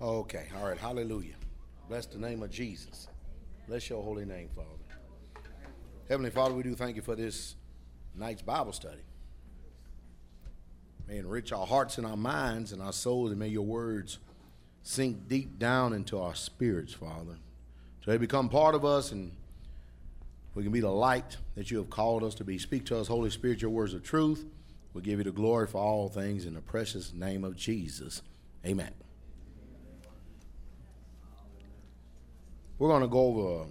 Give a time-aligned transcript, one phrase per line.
[0.00, 1.34] Okay, all right, hallelujah.
[1.88, 3.08] Bless the name of Jesus.
[3.66, 4.68] Bless your holy name, Father.
[6.08, 7.56] Heavenly Father, we do thank you for this
[8.14, 9.02] night's Bible study.
[11.08, 14.18] May enrich our hearts and our minds and our souls, and may your words
[14.82, 17.38] sink deep down into our spirits, Father.
[18.04, 19.32] So they become part of us and
[20.54, 22.58] we can be the light that you have called us to be.
[22.58, 24.44] Speak to us, Holy Spirit, your words of truth.
[24.94, 28.22] We give you the glory for all things in the precious name of Jesus.
[28.64, 28.92] Amen.
[32.78, 33.66] We're going to go over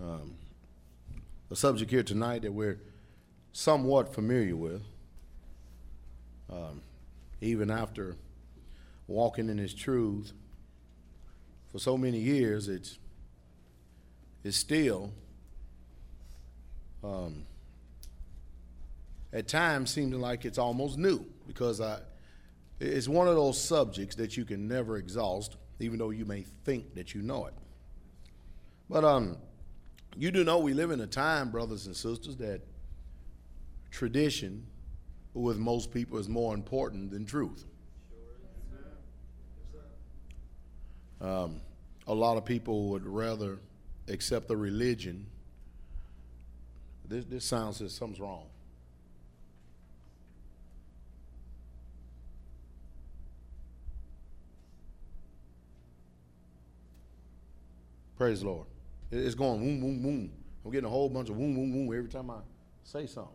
[0.00, 0.34] um,
[1.48, 2.80] a subject here tonight that we're
[3.52, 4.82] somewhat familiar with.
[6.50, 6.82] Um,
[7.40, 8.16] even after
[9.06, 10.32] walking in His truth
[11.70, 12.98] for so many years, it's
[14.42, 15.10] is still,
[17.02, 17.44] um,
[19.32, 22.00] at times, seems like it's almost new because I,
[22.78, 26.94] it's one of those subjects that you can never exhaust, even though you may think
[26.94, 27.54] that you know it.
[28.88, 29.38] But um,
[30.16, 32.60] you do know we live in a time, brothers and sisters, that
[33.90, 34.66] tradition
[35.32, 37.64] with most people is more important than truth.
[41.20, 41.60] Um,
[42.06, 43.58] a lot of people would rather
[44.08, 45.26] accept a religion.
[47.06, 48.46] This, this sounds as something's wrong.
[58.16, 58.66] Praise the Lord.
[59.10, 60.30] It's going boom, boom, boom.
[60.64, 62.38] I'm getting a whole bunch of boom, boom, boom every time I
[62.82, 63.32] say something.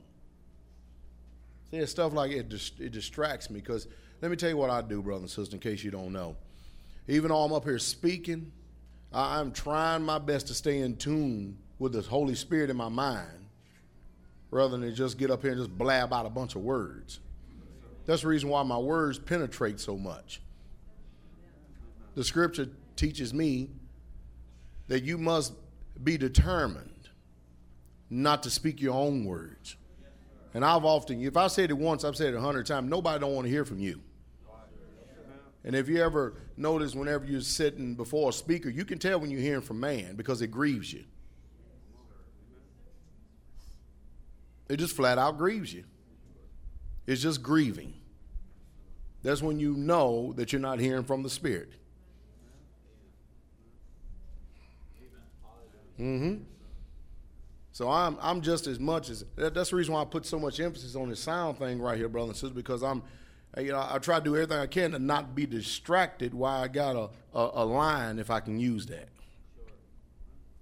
[1.69, 3.87] See, it's stuff like it, it distracts me because
[4.21, 6.35] let me tell you what I do, brother and sister, in case you don't know.
[7.07, 8.51] Even though I'm up here speaking,
[9.13, 13.45] I'm trying my best to stay in tune with the Holy Spirit in my mind
[14.51, 17.19] rather than just get up here and just blab out a bunch of words.
[18.05, 20.41] That's the reason why my words penetrate so much.
[22.15, 23.69] The scripture teaches me
[24.89, 25.53] that you must
[26.03, 27.09] be determined
[28.09, 29.77] not to speak your own words.
[30.53, 33.19] And I've often, if I said it once, I've said it a hundred times, nobody
[33.19, 34.01] don't want to hear from you.
[35.63, 39.29] And if you ever notice, whenever you're sitting before a speaker, you can tell when
[39.29, 41.03] you're hearing from man because it grieves you.
[44.69, 45.83] It just flat out grieves you.
[47.05, 47.93] It's just grieving.
[49.21, 51.73] That's when you know that you're not hearing from the Spirit.
[55.99, 56.43] Mm-hmm.
[57.71, 60.59] So I'm I'm just as much as that's the reason why I put so much
[60.59, 63.03] emphasis on the sound thing right here, brother and sister, because I'm
[63.57, 66.67] you know, I try to do everything I can to not be distracted while I
[66.67, 69.09] got a, a, a line, if I can use that,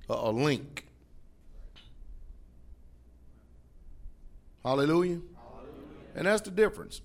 [0.10, 0.88] a, a link.
[4.64, 5.20] Hallelujah.
[5.20, 5.22] Hallelujah.
[6.16, 7.02] And that's the difference.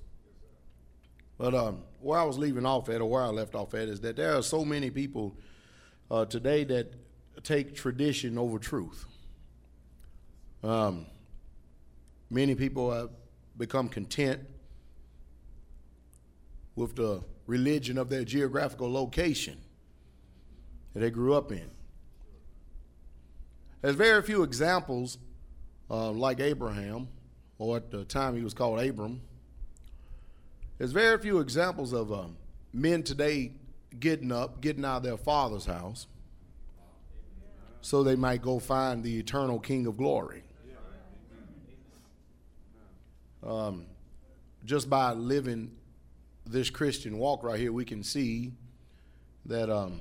[1.37, 4.01] But um, where I was leaving off at, or where I left off at, is
[4.03, 5.37] that there are so many people
[6.11, 6.93] uh, today that
[7.43, 9.07] take tradition over truth.
[10.63, 11.07] Um,
[12.31, 13.11] many people have
[13.59, 14.41] become content
[16.77, 19.59] with the religion of their geographical location
[20.95, 21.71] that they grew up in.
[23.81, 25.19] There's very few examples
[25.91, 27.09] uh, like Abraham,
[27.59, 29.21] or at the time he was called Abram.
[30.79, 32.25] There's very few examples of uh,
[32.73, 33.53] men today
[33.99, 36.07] getting up, getting out of their father's house,
[37.83, 40.45] so they might go find the eternal King of glory.
[43.45, 43.87] Um,
[44.65, 45.73] just by living
[46.47, 48.53] this Christian walk right here, we can see
[49.47, 50.01] that um,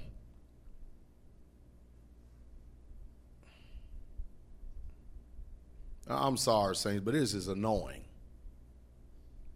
[6.07, 8.03] I'm sorry, saints, but this is annoying.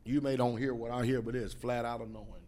[0.04, 2.45] You may don't hear what I hear, but it's flat out annoying.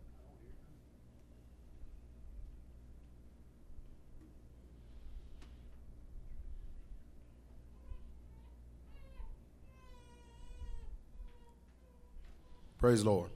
[12.78, 13.30] Praise the Lord.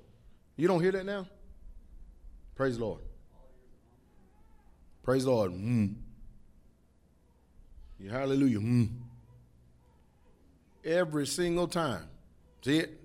[0.56, 1.26] You don't hear that now?
[2.56, 3.02] Praise the Lord.
[5.04, 5.52] Praise the Lord.
[5.52, 5.96] Mm.
[8.00, 8.60] Yeah, hallelujah.
[8.60, 8.90] Mm.
[10.84, 12.08] Every single time.
[12.64, 13.00] See it?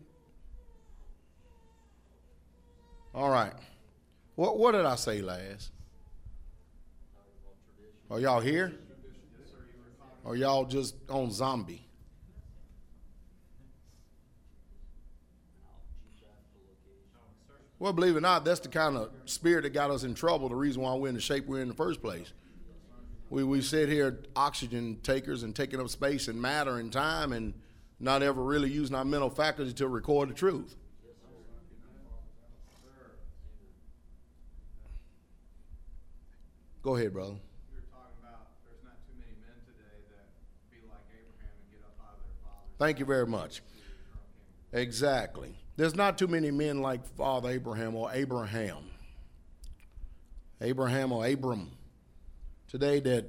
[3.15, 3.55] All right.
[4.35, 5.71] What what did I say last?
[8.11, 8.75] Are y'all here?
[10.25, 11.86] Or y'all just on zombie?
[17.79, 20.49] Well, believe it or not, that's the kind of spirit that got us in trouble,
[20.49, 22.33] the reason why we're in the shape we're in the first place.
[23.29, 27.53] We, we sit here oxygen takers and taking up space and matter and time and
[27.99, 30.77] not ever really using our mental faculty to record the truth.
[36.83, 37.33] Go ahead, brother.
[37.33, 37.39] You
[37.75, 40.31] were talking about there's not too many men today that
[40.71, 43.61] be like Abraham and get up out of their father's Thank you very much.
[44.73, 45.57] Exactly.
[45.77, 48.79] There's not too many men like Father Abraham or Abraham.
[50.61, 51.71] Abraham or Abram
[52.69, 53.27] today that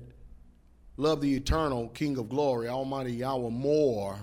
[0.95, 4.17] love the eternal King of glory, Almighty Yahweh, more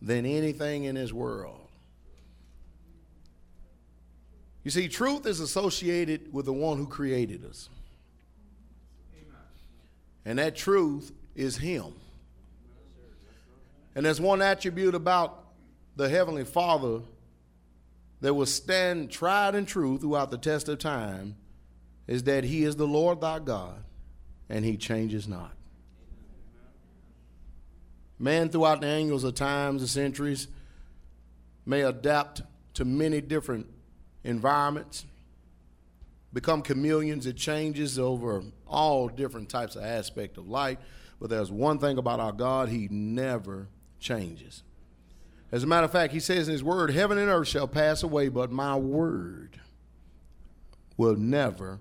[0.00, 1.58] than anything in this world.
[4.62, 7.68] You see, truth is associated with the one who created us.
[10.24, 11.94] And that truth is Him.
[13.96, 15.44] And there's one attribute about
[15.96, 17.00] the Heavenly Father
[18.22, 21.36] that will stand tried and true throughout the test of time
[22.06, 23.82] is that He is the Lord thy God
[24.48, 25.52] and He changes not.
[28.18, 30.46] Man, throughout the angles of times and centuries,
[31.66, 32.42] may adapt
[32.74, 33.66] to many different
[34.22, 35.04] environments,
[36.32, 37.26] become chameleons.
[37.26, 40.78] It changes over all different types of aspect of life.
[41.20, 43.66] But there's one thing about our God, He never
[43.98, 44.62] changes.
[45.52, 48.02] As a matter of fact, He says in His Word, Heaven and earth shall pass
[48.02, 49.60] away, but my word
[50.96, 51.78] will never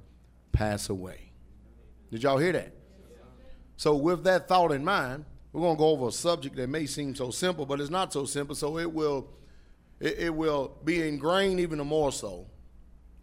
[0.52, 1.32] pass away.
[2.12, 2.74] Did y'all hear that?
[3.78, 6.86] So, with that thought in mind, we're going to go over a subject that may
[6.86, 8.56] seem so simple, but it's not so simple.
[8.56, 9.30] So it will,
[10.00, 12.48] it, it will be ingrained even more so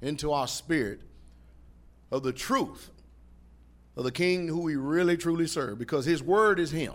[0.03, 1.01] into our spirit
[2.11, 2.91] of the truth
[3.97, 6.95] of the King who we really truly serve, because His word is Him.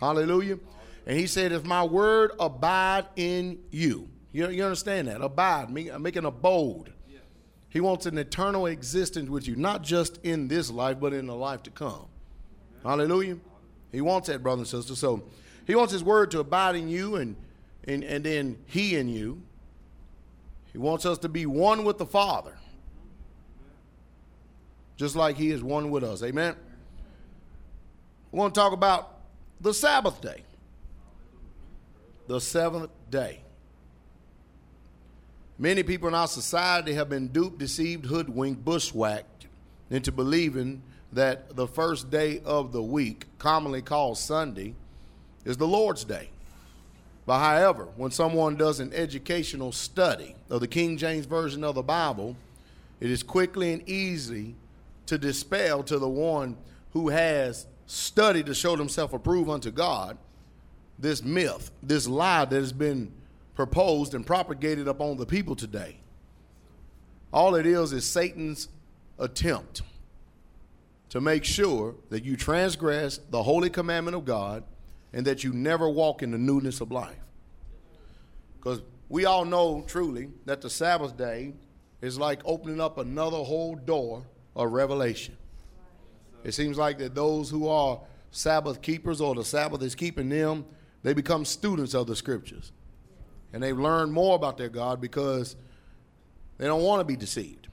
[0.00, 0.58] Hallelujah.
[1.06, 5.20] And He said, "If my word abide in you, you, you understand that?
[5.20, 6.92] Abide, uh, make an abode."
[7.68, 11.34] He wants an eternal existence with you, not just in this life, but in the
[11.34, 12.06] life to come.
[12.82, 13.36] Hallelujah.
[13.92, 14.94] He wants that, brother and sister.
[14.94, 15.24] So
[15.66, 17.36] he wants his word to abide in you and,
[17.84, 19.42] and, and then he in you.
[20.72, 22.56] He wants us to be one with the Father.
[24.96, 26.22] Just like he is one with us.
[26.22, 26.56] Amen.
[28.32, 29.18] We want to talk about
[29.60, 30.44] the Sabbath day.
[32.26, 33.40] The seventh day.
[35.58, 39.46] Many people in our society have been duped, deceived, hoodwinked, bushwhacked
[39.90, 40.82] into believing
[41.12, 44.74] that the first day of the week, commonly called Sunday,
[45.44, 46.28] is the Lord's Day.
[47.24, 51.82] But however, when someone does an educational study of the King James Version of the
[51.82, 52.36] Bible,
[53.00, 54.54] it is quickly and easy
[55.06, 56.56] to dispel to the one
[56.92, 60.18] who has studied to show himself approved unto God
[60.98, 63.12] this myth, this lie that has been
[63.54, 65.96] proposed and propagated upon the people today.
[67.32, 68.68] All it is is Satan's
[69.18, 69.82] attempt
[71.10, 74.64] to make sure that you transgress the holy commandment of God
[75.12, 77.16] and that you never walk in the newness of life.
[78.58, 81.54] Because we all know truly that the Sabbath day
[82.02, 85.36] is like opening up another whole door of revelation.
[86.44, 88.00] It seems like that those who are
[88.30, 90.64] Sabbath keepers or the Sabbath is keeping them,
[91.06, 92.72] they become students of the scriptures.
[93.52, 95.54] And they learn more about their God because
[96.58, 97.68] they don't want to be deceived.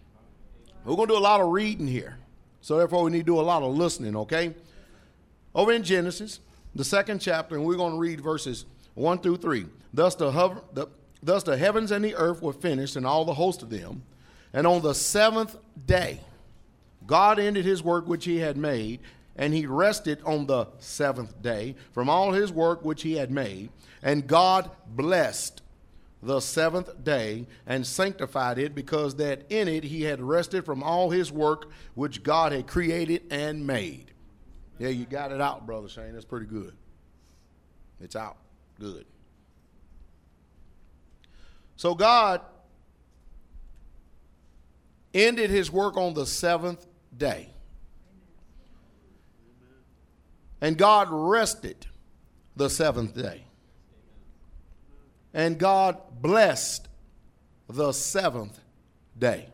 [0.86, 2.20] We're going to do a lot of reading here.
[2.62, 4.54] So therefore, we need to do a lot of listening, okay?
[5.56, 6.42] Over in Genesis,
[6.76, 9.66] the second chapter, and we're going to read verses 1 through 3.
[9.92, 10.86] Thus the, hover, the,
[11.24, 14.04] thus the heavens and the earth were finished, and all the host of them.
[14.54, 16.20] And on the seventh day,
[17.08, 19.00] God ended his work which he had made,
[19.36, 23.70] and he rested on the seventh day from all his work which he had made.
[24.02, 25.62] And God blessed
[26.22, 31.10] the seventh day and sanctified it because that in it he had rested from all
[31.10, 34.12] his work which God had created and made.
[34.80, 36.14] Yeah, you got it out, Brother Shane.
[36.14, 36.74] That's pretty good.
[38.00, 38.38] It's out.
[38.80, 39.06] Good.
[41.76, 42.42] So God
[45.14, 46.86] ended his work on the seventh
[47.16, 47.53] day.
[50.64, 51.88] And God rested
[52.56, 53.44] the seventh day.
[55.34, 56.88] And God blessed
[57.68, 58.58] the seventh
[59.20, 59.50] day.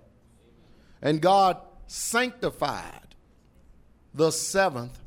[1.01, 3.15] And God sanctified
[4.13, 4.99] the seventh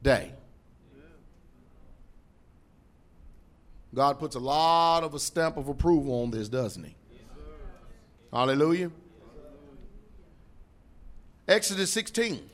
[0.00, 0.30] day.
[3.92, 6.94] God puts a lot of a stamp of approval on this, doesn't he?
[8.32, 8.92] Hallelujah.
[11.48, 12.48] Exodus 16,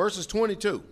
[0.00, 0.82] verses 22.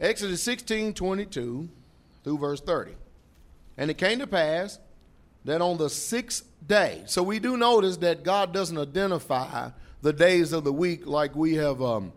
[0.00, 1.68] Exodus 16 22
[2.24, 2.96] through verse 30.
[3.78, 4.80] And it came to pass
[5.44, 10.52] that on the sixth day, so we do notice that God doesn't identify the days
[10.52, 12.12] of the week like we have um,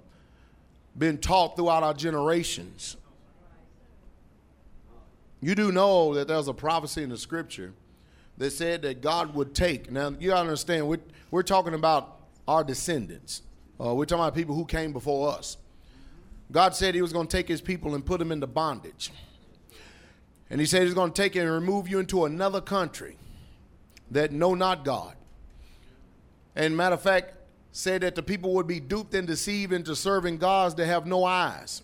[0.98, 2.98] been taught throughout our generations.
[5.40, 7.74] You do know that there's a prophecy in the scripture
[8.38, 9.92] that said that God would take.
[9.92, 11.00] Now, you gotta understand, we're,
[11.32, 13.42] we're talking about our descendants.
[13.80, 15.58] Uh, we're talking about people who came before us.
[16.52, 19.12] God said He was going to take His people and put them into bondage.
[20.50, 23.18] And He said He's going to take and remove you into another country
[24.12, 25.16] that know not God.
[26.56, 27.34] And matter of fact,
[27.72, 31.26] said that the people would be duped and deceived into serving gods that have no
[31.26, 31.82] eyes,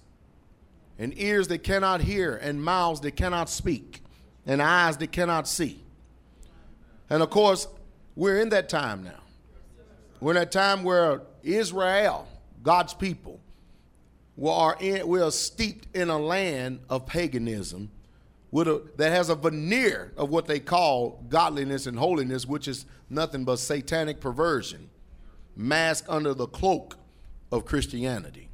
[0.98, 4.02] and ears that cannot hear, and mouths that cannot speak,
[4.46, 5.84] and eyes that cannot see.
[7.12, 7.68] And of course,
[8.16, 9.20] we're in that time now.
[10.22, 12.26] We're in that time where Israel,
[12.64, 13.42] God's people,
[14.38, 17.92] we are, in, we are steeped in a land of paganism
[18.50, 22.86] with a, that has a veneer of what they call godliness and holiness, which is
[23.10, 24.90] nothing but satanic perversion
[25.58, 26.96] masked under the cloak
[27.52, 28.48] of Christianity.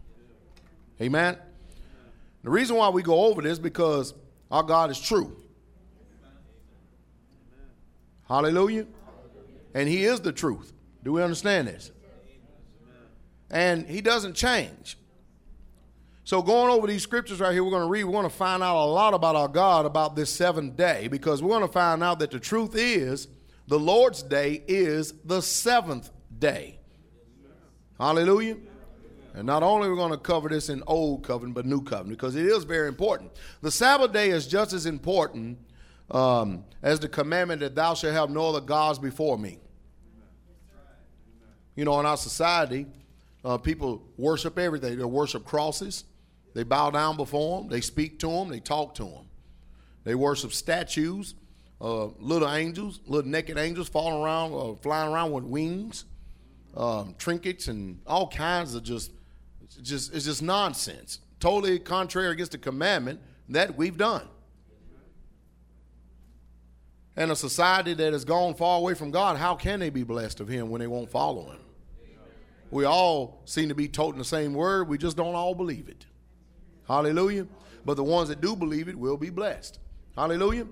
[0.99, 1.37] Amen?
[2.43, 4.15] The reason why we go over this because
[4.49, 5.37] our God is true.
[8.27, 8.88] Hallelujah.
[9.74, 10.74] And he is the truth.
[11.03, 11.91] Do we understand this?
[13.50, 14.98] And he doesn't change.
[16.25, 18.62] So, going over these scriptures right here, we're going to read, we're going to find
[18.62, 22.03] out a lot about our God about this seventh day because we're going to find
[22.03, 23.29] out that the truth is
[23.67, 26.79] the Lord's day is the seventh day.
[27.98, 28.57] Hallelujah.
[29.34, 32.17] And not only are we going to cover this in Old Covenant, but New Covenant
[32.17, 33.31] because it is very important.
[33.62, 35.60] The Sabbath day is just as important
[36.11, 39.59] um, as the commandment that thou shalt have no other gods before me.
[41.75, 42.87] You know, in our society,
[43.45, 44.97] uh, people worship everything.
[44.97, 46.05] They worship crosses.
[46.53, 47.69] They bow down before them.
[47.69, 48.49] They speak to them.
[48.49, 49.25] They talk to them.
[50.03, 51.35] They worship statues,
[51.81, 56.05] uh, little angels, little naked angels falling around, uh, flying around with wings,
[56.75, 59.11] um, trinkets, and all kinds of just,
[59.81, 61.19] just it's just nonsense.
[61.39, 64.27] Totally contrary against the commandment that we've done
[67.17, 70.39] and a society that has gone far away from God, how can they be blessed
[70.39, 71.59] of Him when they won't follow Him?
[72.69, 76.05] We all seem to be toting the same word, we just don't all believe it.
[76.88, 77.47] Hallelujah.
[77.83, 79.79] But the ones that do believe it will be blessed.
[80.15, 80.67] Hallelujah.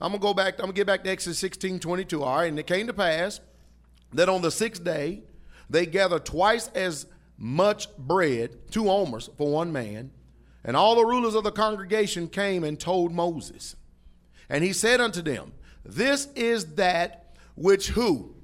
[0.00, 2.22] I'm gonna go back, I'm gonna get back to Exodus 16, 22.
[2.22, 3.40] All right, and it came to pass
[4.14, 5.22] that on the sixth day
[5.68, 10.10] they gathered twice as much bread, two omers for one man,
[10.64, 13.76] and all the rulers of the congregation came and told Moses.
[14.50, 15.52] And he said unto them,
[15.84, 18.34] This is that which who?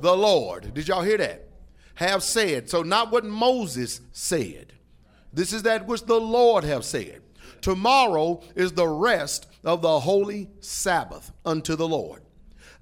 [0.00, 0.74] The Lord.
[0.74, 1.48] Did y'all hear that?
[1.96, 2.68] Have said.
[2.68, 4.74] So not what Moses said.
[5.32, 7.22] This is that which the Lord have said.
[7.62, 12.22] Tomorrow is the rest of the holy Sabbath unto the Lord.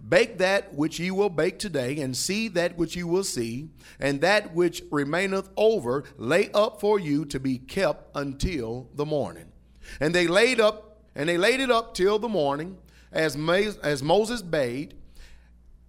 [0.09, 3.69] Bake that which ye will bake today, and see that which ye will see,
[4.00, 9.52] and that which remaineth over lay up for you to be kept until the morning.
[10.00, 12.79] And they laid up and they laid it up till the morning,
[13.12, 13.37] as,
[13.83, 14.95] as Moses bade,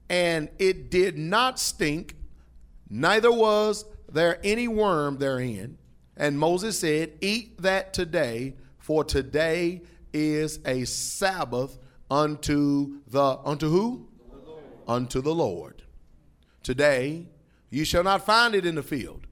[0.10, 2.16] and it did not stink,
[2.90, 5.78] neither was there any worm therein.
[6.18, 9.82] And Moses said, Eat that today, for today
[10.14, 11.78] is a Sabbath
[12.10, 14.10] unto the unto who?
[14.30, 15.84] The unto the Lord.
[16.62, 17.28] Today
[17.70, 19.28] you shall not find it in the field.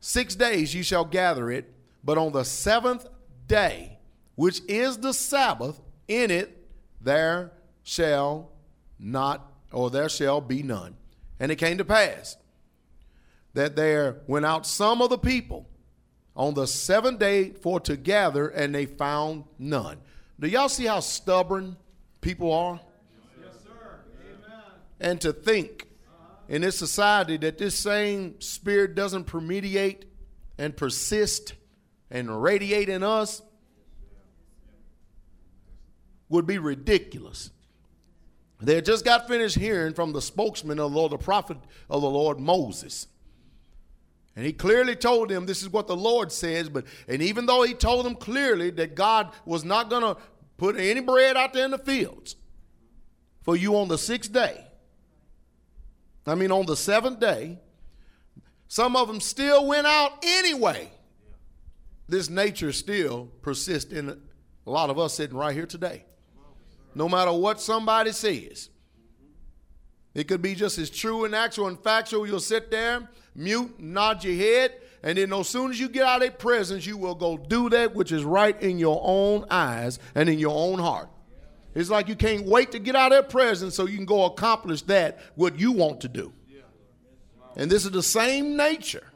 [0.00, 1.74] Six days you shall gather it,
[2.04, 3.06] but on the seventh
[3.48, 3.97] day
[4.38, 6.64] which is the Sabbath, in it
[7.00, 7.50] there
[7.82, 8.52] shall
[8.96, 10.96] not, or there shall be none.
[11.40, 12.36] And it came to pass
[13.54, 15.68] that there went out some of the people
[16.36, 19.98] on the seventh day for to gather, and they found none.
[20.38, 21.76] Do y'all see how stubborn
[22.20, 22.78] people are?
[23.42, 23.98] Yes, sir.
[24.20, 24.62] Amen.
[25.00, 25.88] And to think
[26.48, 30.04] in this society that this same spirit doesn't permeate
[30.58, 31.54] and persist
[32.08, 33.42] and radiate in us
[36.28, 37.50] would be ridiculous.
[38.60, 41.58] They had just got finished hearing from the spokesman of the Lord, the prophet
[41.88, 43.06] of the Lord, Moses.
[44.34, 47.62] And he clearly told them this is what the Lord says, but and even though
[47.62, 50.20] he told them clearly that God was not going to
[50.56, 52.36] put any bread out there in the fields
[53.42, 54.64] for you on the sixth day,
[56.26, 57.58] I mean on the seventh day,
[58.66, 60.90] some of them still went out anyway.
[62.08, 66.04] This nature still persists in a lot of us sitting right here today
[66.94, 68.70] no matter what somebody says.
[70.14, 72.26] It could be just as true and actual and factual.
[72.26, 76.16] You'll sit there, mute, nod your head, and then as soon as you get out
[76.16, 79.98] of their presence, you will go do that which is right in your own eyes
[80.14, 81.08] and in your own heart.
[81.74, 84.24] It's like you can't wait to get out of their presence so you can go
[84.24, 86.32] accomplish that what you want to do.
[87.56, 89.06] And this is the same nature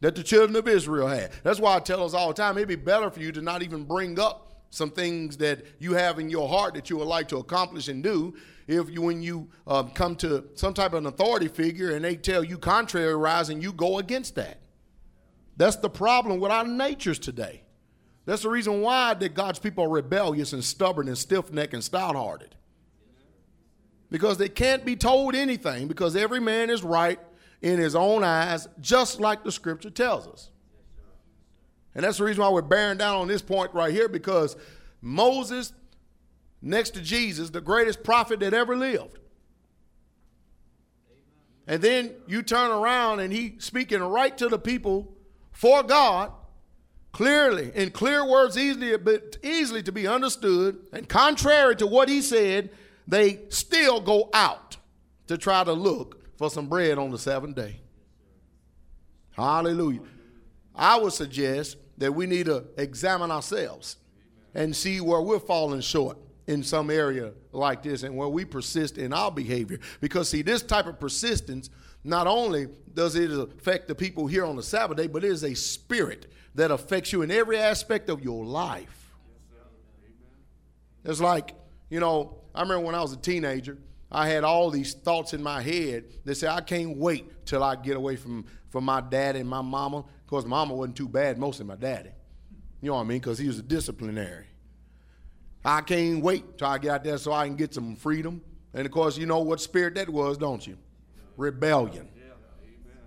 [0.00, 1.30] that the children of Israel had.
[1.42, 3.62] That's why I tell us all the time it'd be better for you to not
[3.62, 7.28] even bring up some things that you have in your heart that you would like
[7.28, 8.34] to accomplish and do.
[8.66, 12.16] If you, when you um, come to some type of an authority figure and they
[12.16, 14.58] tell you contrariwise and you go against that,
[15.56, 17.62] that's the problem with our natures today.
[18.26, 22.56] That's the reason why that God's people are rebellious and stubborn and stiff-necked and stout-hearted.
[24.10, 27.20] Because they can't be told anything because every man is right
[27.62, 30.50] in his own eyes, just like the scripture tells us.
[31.94, 34.56] And that's the reason why we're bearing down on this point right here because
[35.00, 35.72] Moses,
[36.60, 39.18] next to Jesus, the greatest prophet that ever lived.
[41.66, 45.14] And then you turn around and he speaking right to the people
[45.52, 46.32] for God,
[47.12, 52.20] clearly, in clear words, easily, but easily to be understood, and contrary to what he
[52.20, 52.70] said,
[53.06, 54.76] they still go out
[55.28, 57.76] to try to look for some bread on the seventh day.
[59.32, 60.00] Hallelujah.
[60.74, 63.96] I would suggest that we need to examine ourselves
[64.54, 68.98] and see where we're falling short in some area like this and where we persist
[68.98, 69.78] in our behavior.
[70.00, 71.70] Because, see, this type of persistence,
[72.02, 75.42] not only does it affect the people here on the Sabbath day, but it is
[75.42, 79.12] a spirit that affects you in every aspect of your life.
[81.04, 81.54] It's like,
[81.90, 83.78] you know, I remember when I was a teenager,
[84.10, 87.74] I had all these thoughts in my head that said, I can't wait till I
[87.76, 91.64] get away from, from my dad and my mama course, mama wasn't too bad, mostly
[91.64, 92.10] my daddy.
[92.80, 93.18] You know what I mean?
[93.18, 94.46] Because he was a disciplinary.
[95.64, 98.42] I can't wait till I get out there so I can get some freedom.
[98.74, 100.76] And of course, you know what spirit that was, don't you?
[101.36, 102.08] Rebellion.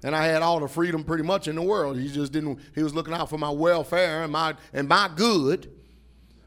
[0.04, 1.98] And I had all the freedom pretty much in the world.
[1.98, 5.70] He just didn't, he was looking out for my welfare and my and my good.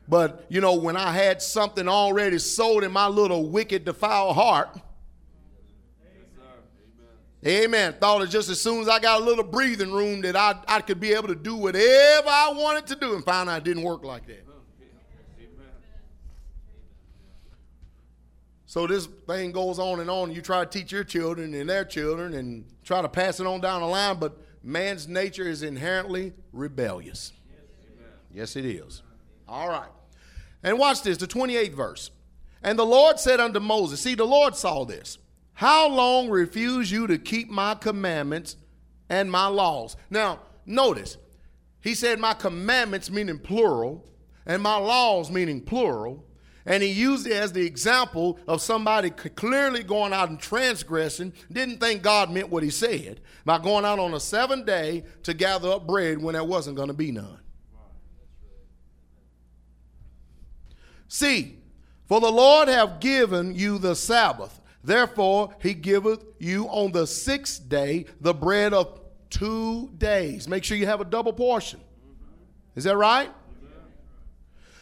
[0.08, 4.80] But you know, when I had something already sold in my little wicked, defiled heart,
[7.46, 7.94] Amen.
[7.98, 10.82] Thought it just as soon as I got a little breathing room that I, I
[10.82, 13.82] could be able to do whatever I wanted to do and found out it didn't
[13.82, 14.46] work like that.
[18.66, 20.30] So this thing goes on and on.
[20.30, 23.60] You try to teach your children and their children and try to pass it on
[23.60, 27.32] down the line, but man's nature is inherently rebellious.
[28.32, 29.02] Yes, it is.
[29.48, 29.88] All right.
[30.62, 32.10] And watch this, the 28th verse.
[32.62, 35.18] And the Lord said unto Moses, see, the Lord saw this.
[35.60, 38.56] How long refuse you to keep my commandments
[39.10, 39.94] and my laws?
[40.08, 41.18] Now, notice,
[41.82, 44.10] he said my commandments meaning plural,
[44.46, 46.24] and my laws meaning plural.
[46.64, 51.78] And he used it as the example of somebody clearly going out and transgressing, didn't
[51.78, 55.72] think God meant what he said, by going out on a seventh day to gather
[55.72, 57.38] up bread when there wasn't going to be none.
[61.06, 61.58] See,
[62.06, 67.68] for the Lord have given you the Sabbath Therefore, he giveth you on the sixth
[67.68, 70.48] day the bread of two days.
[70.48, 71.80] Make sure you have a double portion.
[72.74, 73.30] Is that right?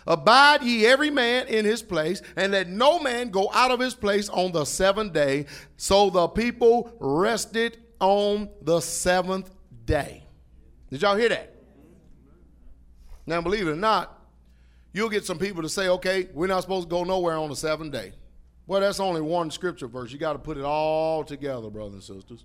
[0.06, 3.94] Abide ye every man in his place, and let no man go out of his
[3.94, 5.44] place on the seventh day.
[5.76, 9.50] So the people rested on the seventh
[9.84, 10.24] day.
[10.90, 11.54] Did y'all hear that?
[13.26, 14.18] Now, believe it or not,
[14.94, 17.56] you'll get some people to say, okay, we're not supposed to go nowhere on the
[17.56, 18.12] seventh day.
[18.68, 20.12] Well, that's only one scripture verse.
[20.12, 22.44] You got to put it all together, brothers and sisters.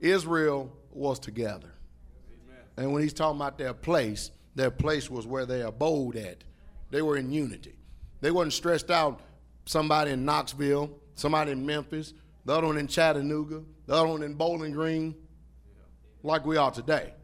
[0.00, 1.72] Israel was together.
[2.32, 2.64] Amen.
[2.76, 6.42] And when he's talking about their place, their place was where they abode at.
[6.90, 7.78] They were in unity.
[8.20, 9.20] They wasn't stressed out
[9.64, 14.34] somebody in Knoxville, somebody in Memphis, the other one in Chattanooga, the other one in
[14.34, 15.14] Bowling Green,
[16.24, 17.14] like we are today.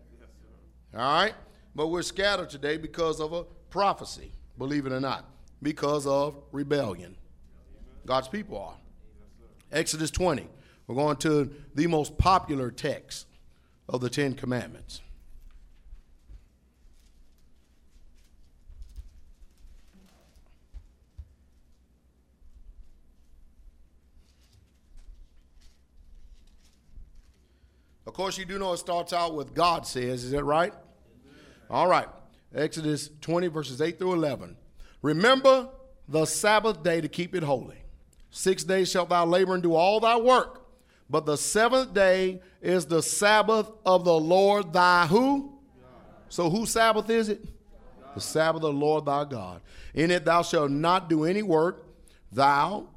[0.95, 1.35] All right?
[1.75, 5.29] But we're scattered today because of a prophecy, believe it or not,
[5.61, 7.17] because of rebellion.
[8.07, 8.77] God's people are.
[9.73, 10.49] Exodus 20.
[10.87, 13.27] We're going to the most popular text
[13.89, 15.01] of the Ten Commandments.
[28.07, 30.25] Of course, you do know it starts out with God says.
[30.25, 30.73] Is that right?
[31.71, 32.09] All right.
[32.55, 34.57] Exodus 20, verses 8 through 11.
[35.03, 35.71] Remember
[36.07, 37.84] the Sabbath day to keep it holy.
[38.37, 40.67] Six days shalt thou labor and do all thy work.
[41.09, 45.53] But the seventh day is the Sabbath of the Lord thy who?
[46.29, 47.47] So whose Sabbath is it?
[48.17, 49.61] The Sabbath of the Lord thy God.
[49.95, 51.87] In it thou shalt not do any work.
[52.33, 52.89] Thou,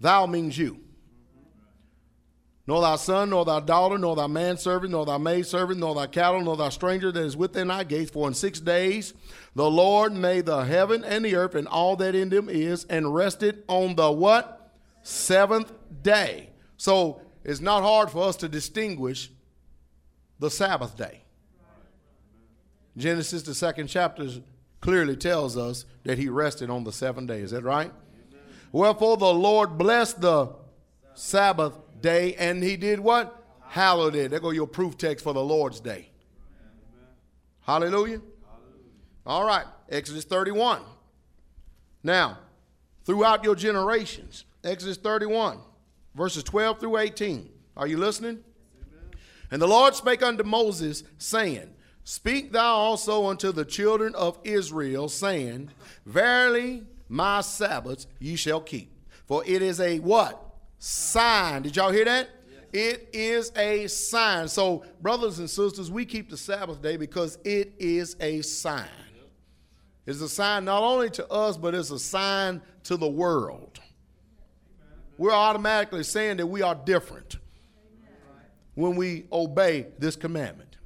[0.00, 0.80] thou means you.
[2.66, 6.40] Nor thy son, nor thy daughter, nor thy manservant, nor thy maidservant, nor thy cattle,
[6.40, 8.12] nor thy stranger that is within thy gates.
[8.12, 9.12] For in six days
[9.54, 13.14] the Lord made the heaven and the earth and all that in them is, and
[13.14, 14.56] rested on the what?
[15.10, 16.50] Seventh day.
[16.76, 19.30] So it's not hard for us to distinguish
[20.38, 21.22] the Sabbath day.
[22.96, 24.28] Genesis, the second chapter,
[24.80, 27.40] clearly tells us that he rested on the seventh day.
[27.40, 27.92] Is that right?
[28.72, 30.54] Wherefore the Lord blessed the
[31.14, 33.36] Sabbath day, and he did what?
[33.66, 34.30] Hallowed it.
[34.30, 36.10] There go your proof text for the Lord's day.
[37.62, 38.20] Hallelujah.
[39.26, 40.80] All right, Exodus 31.
[42.02, 42.38] Now,
[43.04, 45.58] throughout your generations, Exodus 31,
[46.14, 47.48] verses 12 through 18.
[47.76, 48.40] Are you listening?
[49.50, 55.08] And the Lord spake unto Moses, saying, Speak thou also unto the children of Israel,
[55.08, 55.70] saying,
[56.06, 58.92] Verily my Sabbaths ye shall keep.
[59.26, 60.42] For it is a what?
[60.78, 61.62] Sign.
[61.62, 62.28] Did y'all hear that?
[62.72, 64.48] It is a sign.
[64.48, 68.88] So, brothers and sisters, we keep the Sabbath day because it is a sign.
[70.06, 73.69] It's a sign not only to us, but it's a sign to the world.
[75.20, 77.36] We're automatically saying that we are different
[78.72, 80.78] when we obey this commandment.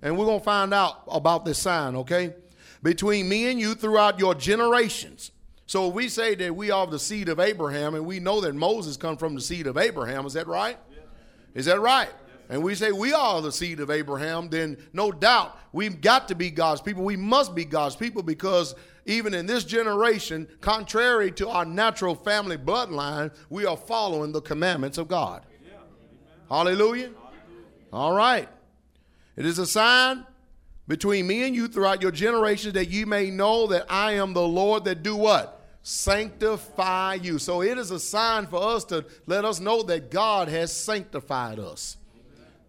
[0.00, 2.34] And we're going to find out about this sign, okay?
[2.84, 5.32] Between me and you throughout your generations.
[5.66, 8.96] So we say that we are the seed of Abraham and we know that Moses
[8.96, 10.78] come from the seed of Abraham, is that right?
[11.52, 12.10] Is that right?
[12.50, 16.34] And we say we are the seed of Abraham, then no doubt we've got to
[16.34, 17.04] be God's people.
[17.04, 18.74] We must be God's people because
[19.06, 24.98] even in this generation, contrary to our natural family bloodline, we are following the commandments
[24.98, 25.46] of God.
[26.48, 27.10] Hallelujah.
[27.92, 28.48] All right.
[29.36, 30.26] It is a sign
[30.88, 34.42] between me and you throughout your generations that you may know that I am the
[34.42, 35.64] Lord that do what?
[35.82, 37.38] Sanctify you.
[37.38, 41.60] So it is a sign for us to let us know that God has sanctified
[41.60, 41.96] us.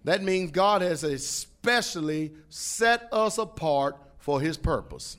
[0.03, 5.17] That means God has especially set us apart for his purpose.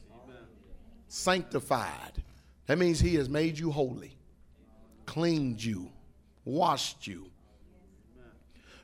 [1.09, 2.23] Sanctified.
[2.67, 4.17] That means he has made you holy,
[5.07, 5.91] cleaned you,
[6.45, 7.27] washed you.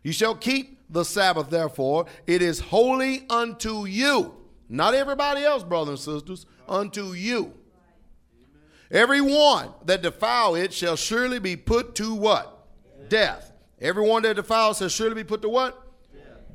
[0.03, 2.07] You shall keep the Sabbath, therefore.
[2.27, 4.35] It is holy unto you.
[4.69, 7.55] Not everybody else, brothers and sisters, unto you.
[8.91, 12.67] Every one that defile it shall surely be put to what?
[13.09, 13.53] Death.
[13.81, 15.88] Everyone that defiles shall surely be put to what?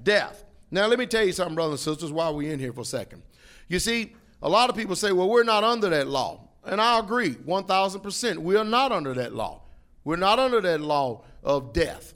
[0.03, 0.43] Death.
[0.71, 2.85] Now, let me tell you something, brothers and sisters, while we're in here for a
[2.85, 3.21] second.
[3.67, 6.49] You see, a lot of people say, well, we're not under that law.
[6.65, 8.37] And I agree, 1,000%.
[8.37, 9.61] We are not under that law.
[10.03, 12.13] We're not under that law of death.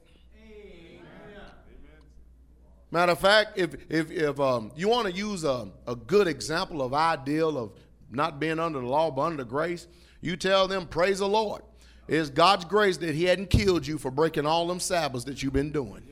[2.90, 6.82] Matter of fact, if, if, if um, you want to use a, a good example
[6.82, 7.72] of ideal of
[8.10, 9.88] not being under the law but under grace,
[10.22, 11.62] you tell them, praise the Lord.
[12.08, 15.54] It's God's grace that he hadn't killed you for breaking all them Sabbaths that you've
[15.54, 16.07] been doing.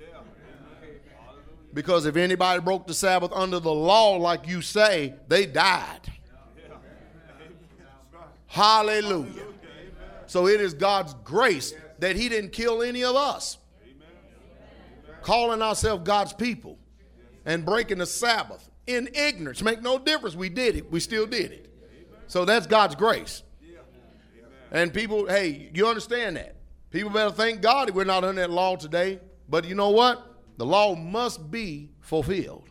[1.75, 5.99] Because if anybody broke the Sabbath under the law, like you say, they died.
[8.47, 9.43] Hallelujah.
[10.25, 13.57] So it is God's grace that he didn't kill any of us
[15.21, 16.79] calling ourselves God's people
[17.45, 19.61] and breaking the Sabbath in ignorance.
[19.61, 20.35] Make no difference.
[20.35, 20.89] We did it.
[20.89, 21.73] We still did it.
[22.27, 23.43] So that's God's grace.
[24.71, 26.55] And people, hey, you understand that.
[26.89, 29.19] People better thank God that we're not under that law today.
[29.49, 30.34] But you know what?
[30.57, 32.69] The law must be fulfilled.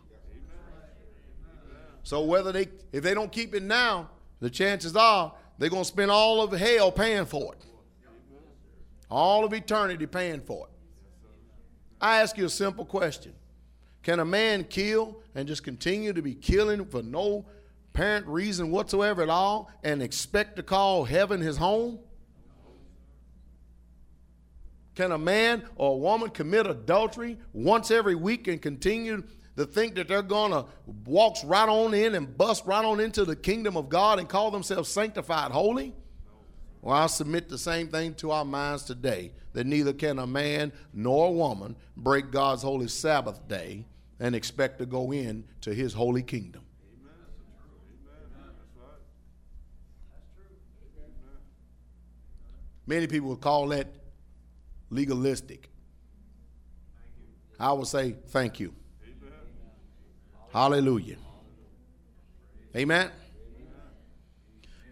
[2.02, 5.88] So whether they if they don't keep it now, the chances are they're going to
[5.88, 7.64] spend all of hell paying for it.
[9.10, 10.72] All of eternity paying for it.
[12.00, 13.32] I ask you a simple question
[14.02, 17.46] Can a man kill and just continue to be killing for no
[17.92, 21.98] apparent reason whatsoever at all and expect to call heaven his home?
[24.94, 29.24] Can a man or a woman commit adultery once every week and continue
[29.56, 30.66] to think that they're going to
[31.04, 34.50] walk right on in and bust right on into the kingdom of God and call
[34.50, 35.92] themselves sanctified holy?
[36.80, 40.72] Well, I submit the same thing to our minds today that neither can a man
[40.92, 43.86] nor a woman break God's holy Sabbath day
[44.20, 46.62] and expect to go in to his holy kingdom.
[52.86, 53.86] Many people would call that
[54.90, 55.70] legalistic.
[57.58, 58.74] I will say thank you.
[60.52, 61.16] Hallelujah.
[62.76, 63.10] Amen.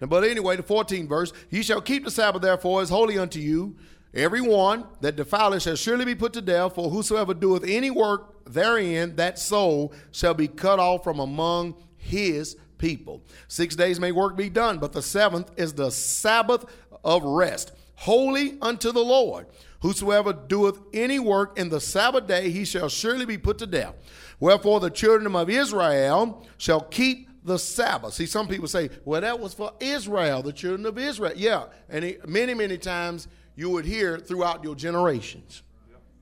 [0.01, 3.77] But anyway, the 14th verse, ye shall keep the Sabbath therefore as holy unto you.
[4.15, 8.45] Every one that defileth shall surely be put to death, for whosoever doeth any work
[8.45, 13.23] therein, that soul shall be cut off from among his people.
[13.49, 16.65] Six days may work be done, but the seventh is the Sabbath
[17.05, 17.73] of rest,
[18.03, 19.47] holy unto the Lord.
[19.81, 23.95] Whosoever doeth any work in the Sabbath day, he shall surely be put to death.
[24.41, 28.15] Wherefore the children of Israel shall keep the Sabbath.
[28.15, 31.33] See, some people say, well, that was for Israel, the children of Israel.
[31.37, 35.63] Yeah, and it, many, many times you would hear throughout your generations.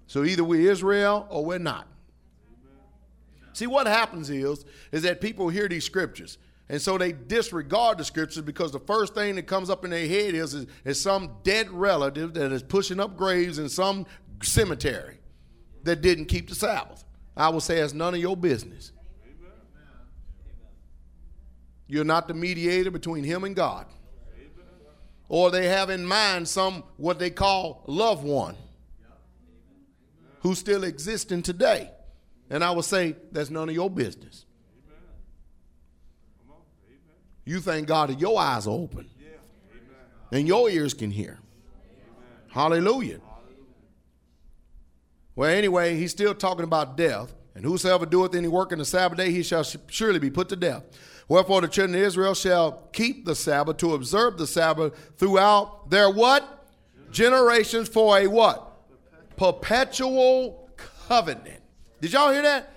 [0.06, 1.86] So either we're Israel or we're not.
[3.54, 6.36] See, what happens is, is that people hear these scriptures
[6.70, 10.06] And so they disregard the scriptures because the first thing that comes up in their
[10.06, 14.06] head is, is, is some dead relative that is pushing up graves in some
[14.40, 15.18] cemetery
[15.82, 17.04] that didn't keep the Sabbath.
[17.36, 18.92] I will say it's none of your business.
[21.88, 23.86] You're not the mediator between him and God.
[25.28, 28.54] Or they have in mind some what they call loved one
[30.42, 31.90] who still existing today.
[32.48, 34.46] And I will say that's none of your business.
[37.50, 39.10] You thank God that your eyes are open
[40.30, 41.40] and your ears can hear.
[42.46, 43.18] Hallelujah.
[45.34, 47.34] Well, anyway, he's still talking about death.
[47.56, 50.54] And whosoever doeth any work in the Sabbath day, he shall surely be put to
[50.54, 50.84] death.
[51.26, 56.08] Wherefore the children of Israel shall keep the Sabbath to observe the Sabbath throughout their
[56.08, 56.68] what?
[57.10, 58.80] Generations for a what?
[59.36, 60.70] Perpetual
[61.08, 61.62] covenant.
[62.00, 62.72] Did y'all hear that?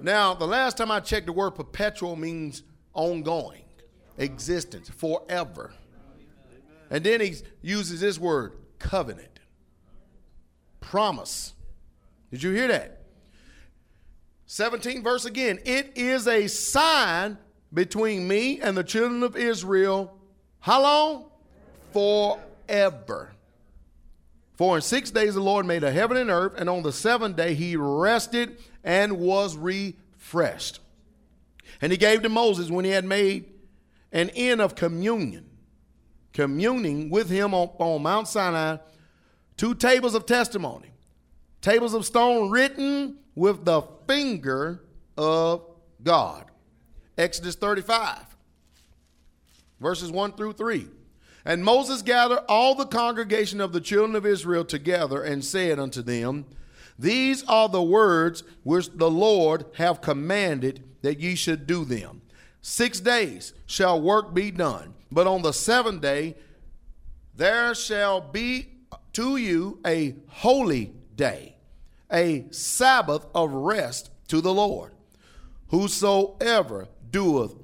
[0.00, 2.62] Now, the last time I checked, the word perpetual means
[2.94, 3.62] ongoing,
[4.18, 5.72] existence, forever.
[6.90, 9.40] And then he uses this word, covenant,
[10.80, 11.52] promise.
[12.30, 13.02] Did you hear that?
[14.46, 15.58] 17 verse again.
[15.64, 17.38] It is a sign
[17.74, 20.16] between me and the children of Israel.
[20.60, 21.24] How long?
[21.92, 23.32] Forever.
[24.54, 27.36] For in six days the Lord made a heaven and earth, and on the seventh
[27.36, 30.80] day he rested and was refreshed.
[31.80, 33.44] And he gave to Moses when he had made
[34.16, 35.44] an end of communion,
[36.32, 38.78] communing with him on, on Mount Sinai,
[39.58, 40.90] two tables of testimony,
[41.60, 44.82] tables of stone written with the finger
[45.18, 45.66] of
[46.02, 46.46] God.
[47.18, 48.24] Exodus 35,
[49.80, 50.86] verses 1 through 3.
[51.44, 56.00] And Moses gathered all the congregation of the children of Israel together and said unto
[56.00, 56.46] them,
[56.98, 62.22] These are the words which the Lord have commanded that ye should do them.
[62.68, 66.34] Six days shall work be done, but on the seventh day
[67.32, 68.66] there shall be
[69.12, 71.58] to you a holy day,
[72.12, 74.94] a Sabbath of rest to the Lord.
[75.68, 77.54] Whosoever doeth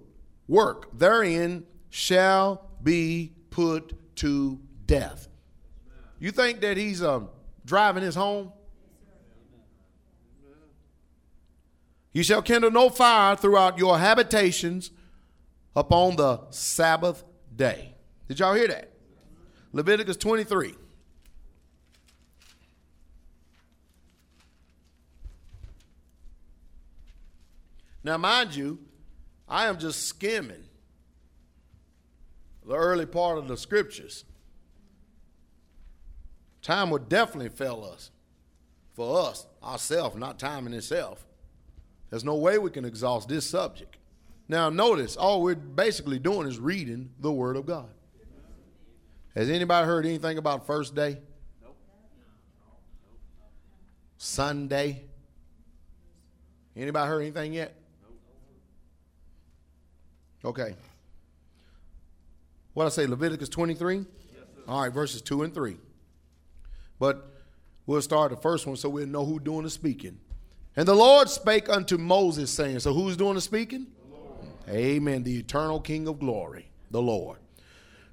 [0.47, 5.27] work therein shall be put to death.
[6.21, 7.29] You think that he's um,
[7.65, 8.53] driving his home?
[12.13, 14.91] You shall kindle no fire throughout your habitations
[15.75, 17.95] upon the Sabbath day.
[18.29, 18.93] Did y'all hear that?
[19.73, 20.75] Leviticus 23.
[28.05, 28.81] Now, mind you,
[29.49, 30.65] I am just skimming
[32.67, 34.25] the early part of the scriptures.
[36.63, 38.11] Time would definitely fail us.
[38.95, 41.25] For us, ourselves, not time in itself.
[42.13, 43.97] There's no way we can exhaust this subject.
[44.47, 47.89] Now, notice, all we're basically doing is reading the Word of God.
[49.35, 51.17] Has anybody heard anything about first day?
[54.19, 55.05] Sunday?
[56.77, 57.75] Anybody heard anything yet?
[60.45, 60.75] Okay.
[62.75, 63.97] What I say, Leviticus 23?
[63.97, 64.07] Yes,
[64.69, 65.79] All right, verses 2 and 3.
[66.99, 67.27] But
[67.87, 70.19] we'll start the first one so we'll know who's doing the speaking.
[70.77, 73.87] And the Lord spake unto Moses, saying, So who's doing the speaking?
[74.67, 75.23] The Amen.
[75.23, 77.39] The eternal King of glory, the Lord.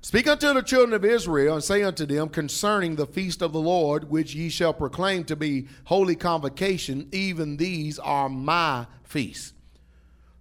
[0.02, 3.60] Speak unto the children of Israel, and say unto them concerning the feast of the
[3.60, 9.54] Lord, which ye shall proclaim to be holy convocation, even these are my feasts.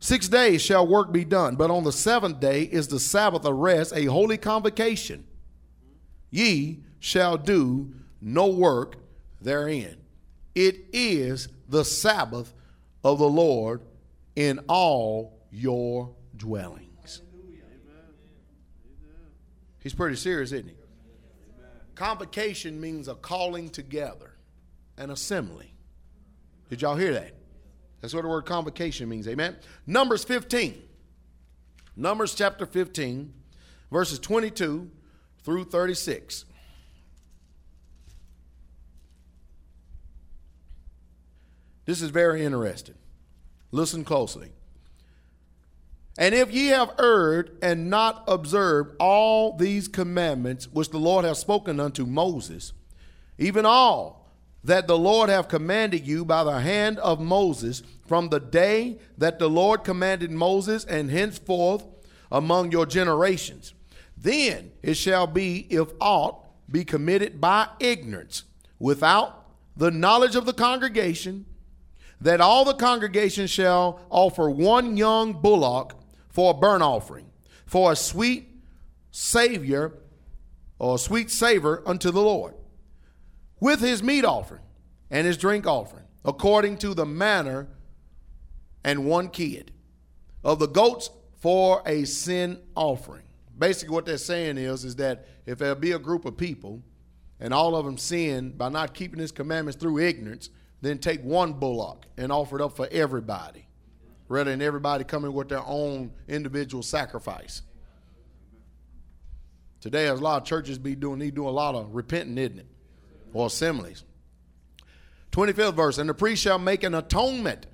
[0.00, 3.56] Six days shall work be done, but on the seventh day is the Sabbath of
[3.56, 5.24] rest, a holy convocation.
[6.30, 8.96] Ye shall do no work
[9.40, 9.96] therein.
[10.54, 12.52] It is the Sabbath
[13.04, 13.82] of the Lord
[14.36, 17.22] in all your dwellings.
[19.80, 20.74] He's pretty serious, isn't he?
[21.94, 24.34] Convocation means a calling together,
[24.96, 25.74] an assembly.
[26.68, 27.34] Did y'all hear that?
[28.00, 29.26] That's what the word convocation means.
[29.26, 29.56] Amen.
[29.86, 30.82] Numbers 15.
[31.96, 33.34] Numbers chapter 15,
[33.90, 34.88] verses 22
[35.42, 36.44] through 36.
[41.88, 42.96] This is very interesting.
[43.72, 44.52] Listen closely.
[46.18, 51.38] And if ye have erred and not observed all these commandments which the Lord hath
[51.38, 52.74] spoken unto Moses,
[53.38, 54.30] even all
[54.62, 59.38] that the Lord have commanded you by the hand of Moses from the day that
[59.38, 61.86] the Lord commanded Moses and henceforth
[62.30, 63.72] among your generations.
[64.14, 68.42] Then it shall be if aught be committed by ignorance
[68.78, 71.46] without the knowledge of the congregation,
[72.20, 75.94] that all the congregation shall offer one young bullock
[76.28, 77.26] for a burnt offering,
[77.66, 78.48] for a sweet
[79.10, 79.94] savior
[80.78, 82.54] or a sweet savor unto the Lord,
[83.60, 84.62] with his meat offering
[85.10, 87.68] and his drink offering, according to the manner,
[88.84, 89.72] and one kid
[90.44, 93.22] of the goats for a sin offering.
[93.58, 96.82] Basically, what they're saying is, is that if there be a group of people
[97.40, 101.52] and all of them sin by not keeping his commandments through ignorance, then take one
[101.54, 103.66] bullock and offer it up for everybody,
[104.28, 107.62] rather than everybody coming with their own individual sacrifice.
[109.80, 112.58] Today, there's a lot of churches be doing, need doing a lot of repenting, isn't
[112.58, 112.66] it?
[113.32, 114.04] Or assemblies.
[115.32, 117.66] 25th verse, and the priest shall make an atonement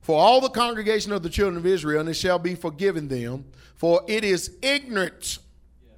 [0.00, 3.44] for all the congregation of the children of Israel, and it shall be forgiven them,
[3.74, 5.40] for it is ignorance.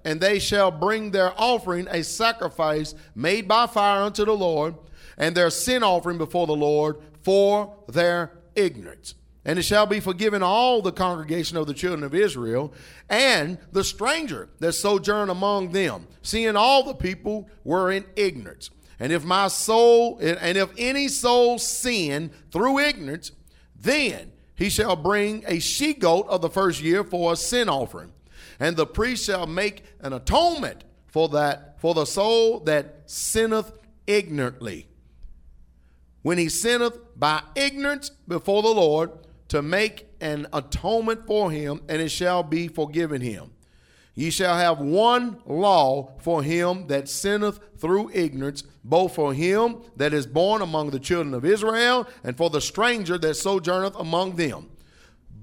[0.05, 4.75] And they shall bring their offering, a sacrifice made by fire unto the Lord,
[5.17, 9.15] and their sin offering before the Lord for their ignorance.
[9.45, 12.75] And it shall be forgiven all the congregation of the children of Israel
[13.09, 18.71] and the stranger that sojourn among them, seeing all the people were in ignorance.
[18.99, 23.33] And if my soul, and if any soul sin through ignorance,
[23.75, 28.13] then he shall bring a she goat of the first year for a sin offering.
[28.59, 33.73] And the priest shall make an atonement for that, for the soul that sinneth
[34.07, 34.87] ignorantly.
[36.23, 39.11] When he sinneth by ignorance before the Lord,
[39.51, 43.51] to make an atonement for him, and it shall be forgiven him.
[44.15, 50.15] Ye shall have one law for him that sinneth through ignorance, both for him that
[50.15, 54.71] is born among the children of Israel, and for the stranger that sojourneth among them.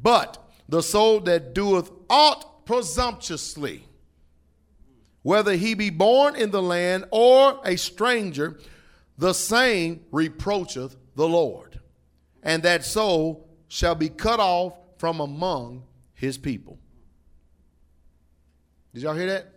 [0.01, 0.37] But
[0.69, 3.83] the soul that doeth aught presumptuously,
[5.21, 8.57] whether he be born in the land or a stranger,
[9.17, 11.79] the same reproacheth the Lord.
[12.43, 16.79] And that soul shall be cut off from among his people.
[18.93, 19.53] Did y'all hear that?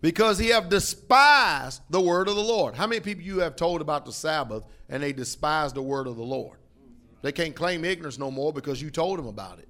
[0.00, 2.76] Because he have despised the word of the Lord.
[2.76, 6.16] How many people you have told about the Sabbath and they despise the word of
[6.16, 6.58] the Lord?
[7.22, 9.68] They can't claim ignorance no more because you told them about it.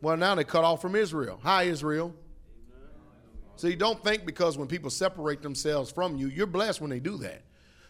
[0.00, 1.38] Well, now they cut off from Israel.
[1.44, 2.14] Hi, Israel.
[3.56, 7.16] See, don't think because when people separate themselves from you, you're blessed when they do
[7.18, 7.42] that.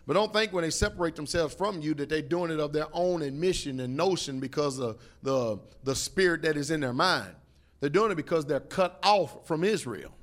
[0.07, 2.89] But don't think when they separate themselves from you that they're doing it of their
[2.93, 7.35] own admission and notion because of the, the spirit that is in their mind.
[7.81, 10.15] They're doing it because they're cut off from Israel.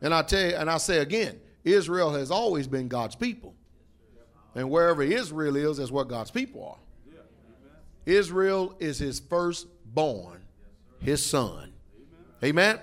[0.00, 3.54] And I tell you, and I say again, Israel has always been God's people.
[4.54, 6.78] And wherever Israel is, that's where God's people are.
[8.06, 10.42] Israel is his firstborn,
[11.00, 11.72] his son.
[12.42, 12.78] Amen.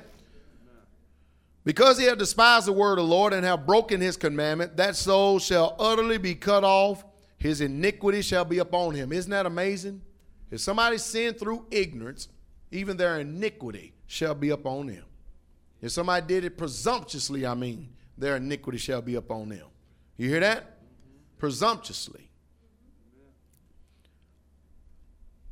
[1.63, 4.95] Because he have despised the word of the Lord and have broken his commandment, that
[4.95, 7.03] soul shall utterly be cut off.
[7.37, 9.11] His iniquity shall be upon him.
[9.11, 10.01] Isn't that amazing?
[10.49, 12.29] If somebody sinned through ignorance,
[12.71, 15.03] even their iniquity shall be upon them.
[15.81, 19.65] If somebody did it presumptuously, I mean, their iniquity shall be upon them.
[20.17, 20.77] You hear that?
[21.37, 22.29] Presumptuously.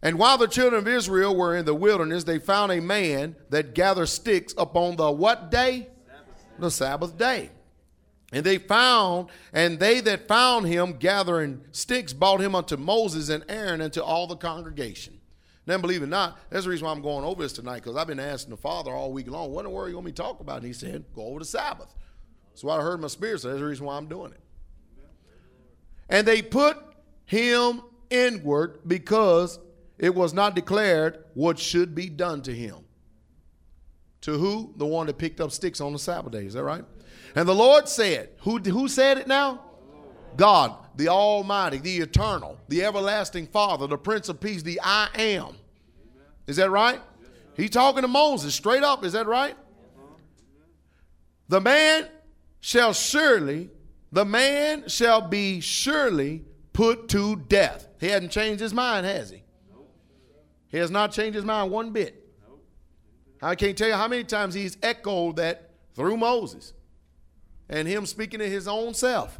[0.01, 3.73] And while the children of Israel were in the wilderness, they found a man that
[3.73, 5.87] gathered sticks upon the what day?
[6.61, 7.51] The Sabbath day.
[8.31, 13.43] And they found, and they that found him gathering sticks brought him unto Moses and
[13.49, 15.19] Aaron and to all the congregation.
[15.65, 17.95] Then, believe it or not, that's the reason why I'm going over this tonight, because
[17.95, 20.05] I've been asking the Father all week long, what in the world are you going
[20.05, 20.57] to be talking about?
[20.57, 21.93] And he said, go over the Sabbath.
[22.55, 23.49] So I heard my spirit say.
[23.49, 24.39] That's the reason why I'm doing it.
[26.09, 26.77] And they put
[27.25, 29.59] him inward because
[29.99, 32.77] it was not declared what should be done to him.
[34.21, 34.73] To who?
[34.77, 36.45] The one that picked up sticks on the Sabbath day.
[36.45, 36.83] Is that right?
[37.35, 39.61] And the Lord said, Who, who said it now?
[40.35, 45.55] God, the Almighty, the Eternal, the Everlasting Father, the Prince of Peace, the I am.
[46.47, 46.99] Is that right?
[47.55, 49.03] He's talking to Moses straight up.
[49.03, 49.55] Is that right?
[51.47, 52.07] The man
[52.59, 53.69] shall surely,
[54.11, 56.43] the man shall be surely
[56.73, 57.87] put to death.
[57.99, 59.43] He hasn't changed his mind, has he?
[60.69, 62.28] He has not changed his mind one bit.
[63.41, 66.73] I can't tell you how many times he's echoed that through Moses
[67.69, 69.39] and him speaking to his own self.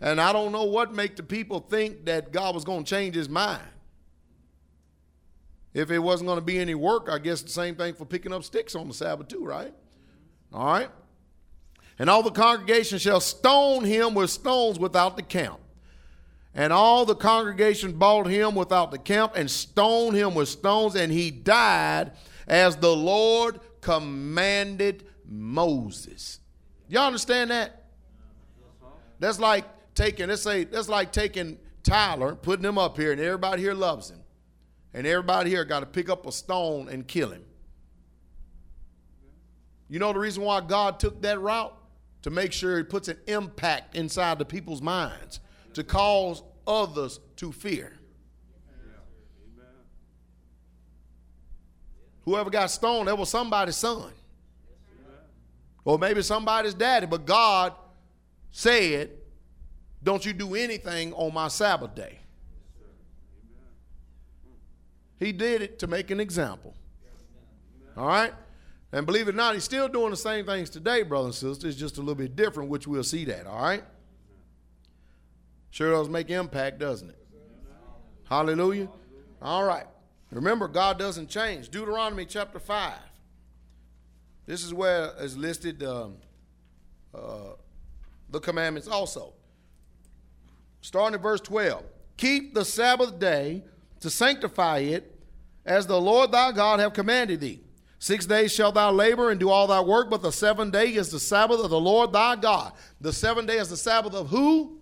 [0.00, 3.14] And I don't know what make the people think that God was going to change
[3.14, 3.62] his mind.
[5.72, 8.32] If it wasn't going to be any work, I guess the same thing for picking
[8.32, 9.74] up sticks on the Sabbath too, right?
[10.52, 10.90] All right.
[11.98, 15.58] And all the congregation shall stone him with stones without the camp.
[16.54, 21.10] And all the congregation bought him without the camp and stoned him with stones, and
[21.10, 22.12] he died
[22.46, 26.40] as the Lord commanded Moses.
[26.88, 27.84] Y'all understand that?
[29.18, 29.64] That's like
[29.94, 34.10] taking, let's say, that's like taking Tyler, putting him up here, and everybody here loves
[34.10, 34.20] him.
[34.92, 37.44] And everybody here got to pick up a stone and kill him.
[39.88, 41.76] You know the reason why God took that route?
[42.22, 45.40] To make sure he puts an impact inside the people's minds,
[45.74, 47.98] to cause others to fear.
[52.24, 54.10] Whoever got stoned, that was somebody's son.
[55.84, 57.74] Or maybe somebody's daddy, but God
[58.50, 59.10] said,
[60.02, 62.20] Don't you do anything on my Sabbath day.
[65.18, 66.74] He did it to make an example.
[67.96, 68.32] All right?
[68.92, 71.72] And believe it or not, he's still doing the same things today, brothers and sisters.
[71.72, 73.82] It's just a little bit different, which we'll see that, all right?
[75.70, 77.18] Sure does make impact, doesn't it?
[78.28, 78.88] Hallelujah.
[79.42, 79.86] All right.
[80.34, 81.68] Remember, God doesn't change.
[81.68, 82.92] Deuteronomy chapter 5.
[84.46, 86.16] This is where is listed um,
[87.14, 87.54] uh,
[88.30, 89.32] the commandments also.
[90.80, 91.84] Starting at verse 12.
[92.16, 93.62] Keep the Sabbath day
[94.00, 95.18] to sanctify it,
[95.64, 97.60] as the Lord thy God have commanded thee.
[98.00, 101.10] Six days shalt thou labor and do all thy work, but the seventh day is
[101.10, 102.72] the Sabbath of the Lord thy God.
[103.00, 104.80] The seventh day is the Sabbath of who?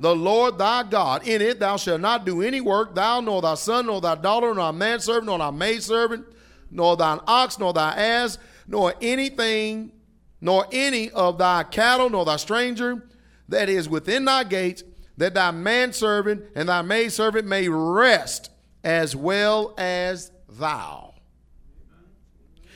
[0.00, 1.28] The Lord thy God.
[1.28, 4.54] In it thou shalt not do any work, thou, nor thy son, nor thy daughter,
[4.54, 6.24] nor thy manservant, nor thy maidservant,
[6.70, 9.92] nor thine ox, nor thy ass, nor anything,
[10.40, 13.06] nor any of thy cattle, nor thy stranger
[13.48, 14.82] that is within thy gates,
[15.18, 18.50] that thy manservant and thy maidservant may rest
[18.82, 21.12] as well as thou.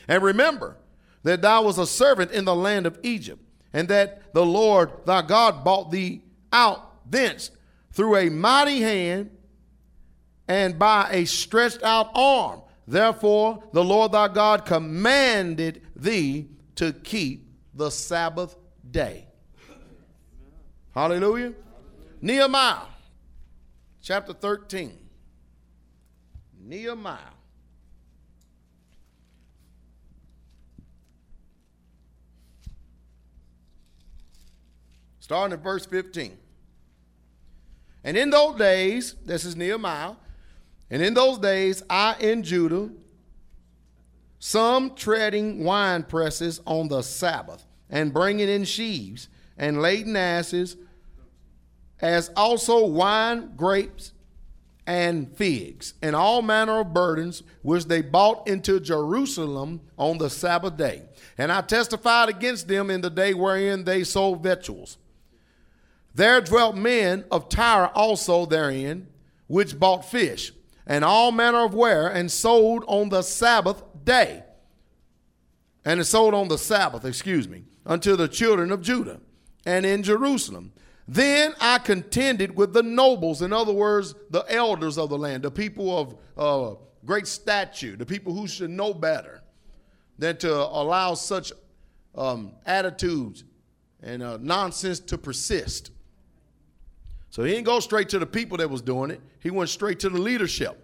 [0.06, 0.76] And remember
[1.22, 3.40] that thou was a servant in the land of Egypt,
[3.72, 6.20] and that the Lord thy God bought thee
[6.52, 7.50] out thence
[7.92, 9.30] through a mighty hand
[10.48, 12.62] and by a stretched out arm.
[12.86, 18.56] Therefore, the Lord thy God commanded thee to keep the Sabbath
[18.90, 19.26] day.
[20.94, 21.54] Hallelujah.
[22.20, 22.86] Nehemiah
[24.02, 24.92] chapter 13.
[26.60, 27.18] Nehemiah.
[35.24, 36.36] starting at verse 15.
[38.04, 40.12] And in those days, this is Nehemiah,
[40.90, 42.90] and in those days I in Judah,
[44.38, 50.76] some treading wine presses on the Sabbath, and bringing in sheaves, and laden asses,
[52.00, 54.12] as also wine, grapes,
[54.86, 60.76] and figs, and all manner of burdens which they bought into Jerusalem on the Sabbath
[60.76, 61.02] day.
[61.38, 64.98] And I testified against them in the day wherein they sold victuals.
[66.14, 69.08] There dwelt men of Tyre also therein,
[69.46, 70.52] which bought fish,
[70.86, 74.44] and all manner of ware, and sold on the Sabbath day.
[75.84, 79.20] And it sold on the Sabbath, excuse me, unto the children of Judah,
[79.66, 80.72] and in Jerusalem.
[81.06, 85.50] Then I contended with the nobles, in other words, the elders of the land, the
[85.50, 89.42] people of uh, great stature, the people who should know better
[90.18, 91.52] than to allow such
[92.14, 93.44] um, attitudes
[94.02, 95.90] and uh, nonsense to persist.
[97.34, 99.20] So he didn't go straight to the people that was doing it.
[99.40, 100.80] He went straight to the leadership.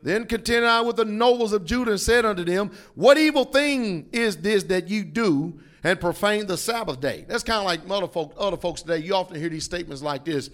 [0.00, 4.08] Then contended I with the nobles of Judah and said unto them, What evil thing
[4.12, 7.24] is this that you do and profane the Sabbath day?
[7.26, 8.98] That's kind of like other, folk, other folks today.
[8.98, 10.50] You often hear these statements like this.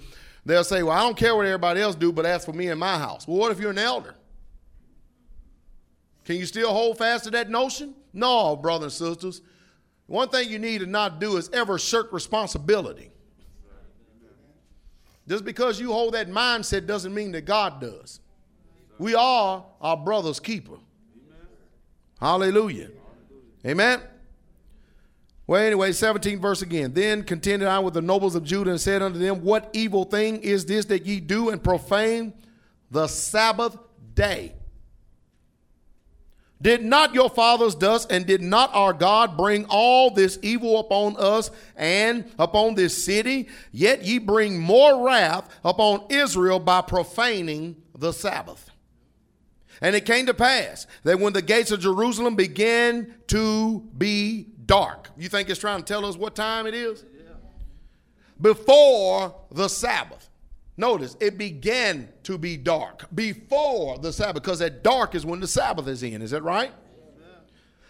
[0.47, 2.81] They'll say, Well, I don't care what everybody else do, but as for me and
[2.81, 3.29] my house.
[3.29, 4.15] Well, what if you're an elder?
[6.25, 7.95] Can you still hold fast to that notion?
[8.15, 9.43] No, brothers and sisters.
[10.07, 13.11] One thing you need to not do is ever shirk responsibility.
[15.31, 18.19] Just because you hold that mindset doesn't mean that God does.
[18.99, 20.75] We are our brother's keeper.
[22.19, 22.89] Hallelujah.
[23.65, 24.01] Amen.
[25.47, 26.95] Well, anyway, 17 verse again.
[26.95, 30.39] Then contended I with the nobles of Judah and said unto them, What evil thing
[30.39, 32.33] is this that ye do and profane
[32.91, 33.79] the Sabbath
[34.15, 34.55] day?
[36.63, 41.17] Did not your fathers thus, and did not our God bring all this evil upon
[41.17, 43.49] us and upon this city?
[43.73, 48.71] Yet ye bring more wrath upon Israel by profaning the Sabbath.
[49.81, 55.09] And it came to pass that when the gates of Jerusalem began to be dark,
[55.17, 57.05] you think it's trying to tell us what time it is?
[58.39, 60.30] Before the Sabbath.
[60.81, 65.47] Notice it began to be dark before the Sabbath, because at dark is when the
[65.47, 66.23] Sabbath is in.
[66.23, 66.73] Is that right?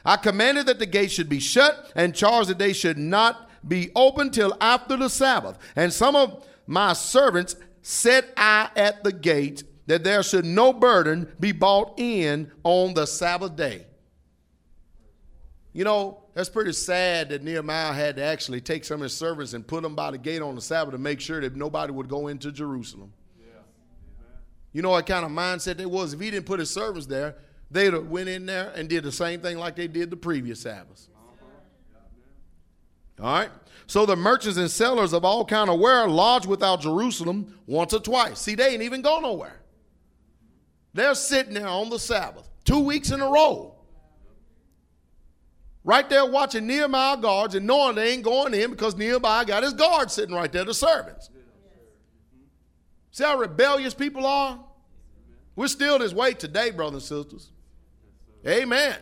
[0.05, 3.93] I commanded that the gate should be shut and charged that they should not be
[3.95, 5.57] open till after the Sabbath.
[5.77, 11.33] And some of my servants set I at the gate that there should no burden
[11.39, 13.87] be brought in on the Sabbath day.
[15.73, 19.53] You know, That's pretty sad that Nehemiah had to actually take some of his servants
[19.53, 22.09] and put them by the gate on the Sabbath to make sure that nobody would
[22.09, 23.13] go into Jerusalem.
[24.73, 26.15] You know what kind of mindset they was?
[26.15, 27.37] If he didn't put his servants there,
[27.71, 30.61] they'd have went in there and did the same thing like they did the previous
[30.61, 31.11] Sabbaths.
[31.15, 33.27] Uh-huh.
[33.27, 33.51] All right.
[33.87, 38.01] So the merchants and sellers of all kind of ware lodged without Jerusalem once or
[38.01, 38.39] twice.
[38.39, 39.61] See, they ain't even go nowhere.
[40.95, 43.70] They're sitting there on the Sabbath, two weeks in a row.
[45.83, 49.73] Right there watching Nehemiah guards and knowing they ain't going in because Nehemiah got his
[49.73, 51.31] guards sitting right there, the servants.
[53.13, 54.61] See how rebellious people are?
[55.57, 57.51] We're still this way today, brothers and sisters.
[58.47, 58.97] Amen.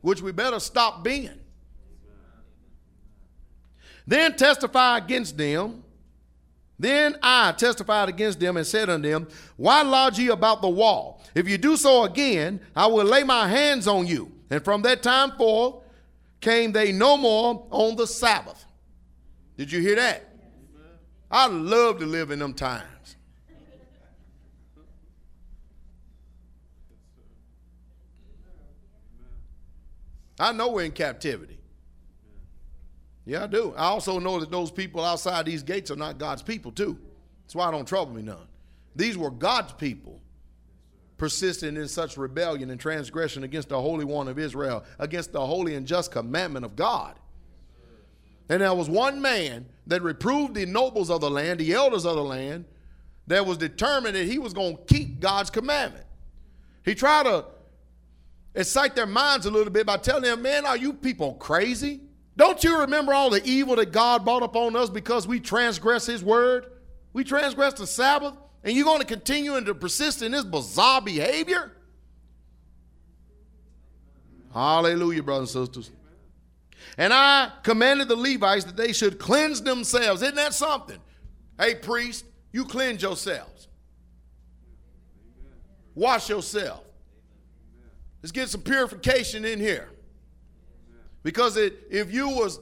[0.00, 1.38] Which we better stop being.
[4.06, 5.84] Then testify against them.
[6.78, 11.22] Then I testified against them and said unto them, Why lodge ye about the wall?
[11.34, 14.32] If you do so again, I will lay my hands on you.
[14.50, 15.82] And from that time forth
[16.40, 18.64] came they no more on the Sabbath.
[19.56, 20.24] Did you hear that?
[21.30, 23.16] I love to live in them times.
[30.40, 31.58] I know we're in captivity.
[33.24, 33.74] Yeah, I do.
[33.76, 36.96] I also know that those people outside these gates are not God's people, too.
[37.42, 38.46] That's why I don't trouble me none.
[38.94, 40.20] These were God's people
[41.18, 45.74] persisting in such rebellion and transgression against the Holy One of Israel, against the holy
[45.74, 47.16] and just commandment of God.
[48.48, 52.16] And there was one man that reproved the nobles of the land, the elders of
[52.16, 52.64] the land,
[53.26, 56.06] that was determined that he was going to keep God's commandment.
[56.84, 57.44] He tried to
[58.54, 62.00] excite their minds a little bit by telling them, man, are you people crazy?
[62.36, 66.22] Don't you remember all the evil that God brought upon us because we transgressed his
[66.22, 66.66] word?
[67.12, 68.34] We transgressed the Sabbath,
[68.64, 71.72] and you're going to continue and to persist in this bizarre behavior?
[74.52, 75.90] Hallelujah, brothers and sisters.
[76.96, 80.22] And I commanded the Levites that they should cleanse themselves.
[80.22, 80.98] Isn't that something?
[81.58, 83.68] Hey, priest, you cleanse yourselves.
[85.94, 86.84] Wash yourself.
[88.22, 89.88] Let's get some purification in here.
[91.22, 92.58] Because it, if you was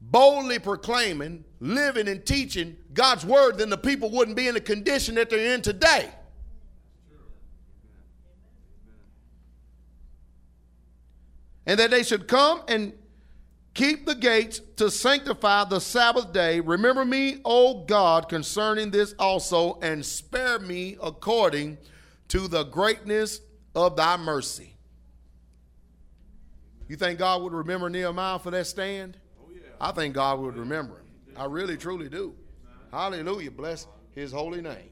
[0.00, 5.14] boldly proclaiming, living, and teaching God's word, then the people wouldn't be in the condition
[5.16, 6.08] that they're in today.
[11.66, 12.94] And that they should come and
[13.74, 16.60] keep the gates to sanctify the Sabbath day.
[16.60, 21.78] Remember me, O God, concerning this also, and spare me according
[22.28, 23.40] to the greatness
[23.74, 24.74] of thy mercy.
[26.88, 29.16] You think God would remember Nehemiah for that stand?
[29.40, 29.60] Oh, yeah.
[29.80, 30.99] I think God would remember.
[31.40, 32.34] I really, truly do.
[32.92, 33.50] Hallelujah.
[33.50, 34.90] Bless his holy name.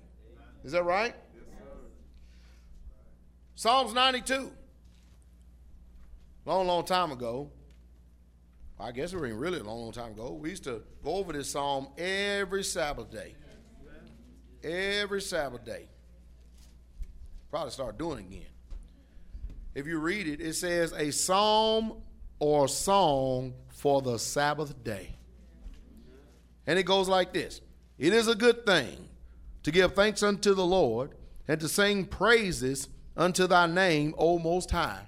[0.64, 1.14] Is that right?
[3.54, 4.50] Psalms 92.
[6.44, 7.50] Long, long time ago.
[8.80, 10.32] I guess it was really a long, long time ago.
[10.32, 13.34] We used to go over this psalm every Sabbath day.
[14.64, 15.88] Every Sabbath day.
[17.50, 18.46] Probably start doing again
[19.78, 22.02] if you read it, it says a psalm
[22.40, 25.17] or song for the Sabbath day.
[26.68, 27.62] And it goes like this
[27.98, 29.08] It is a good thing
[29.64, 31.12] to give thanks unto the Lord
[31.48, 35.00] and to sing praises unto thy name, O Most High.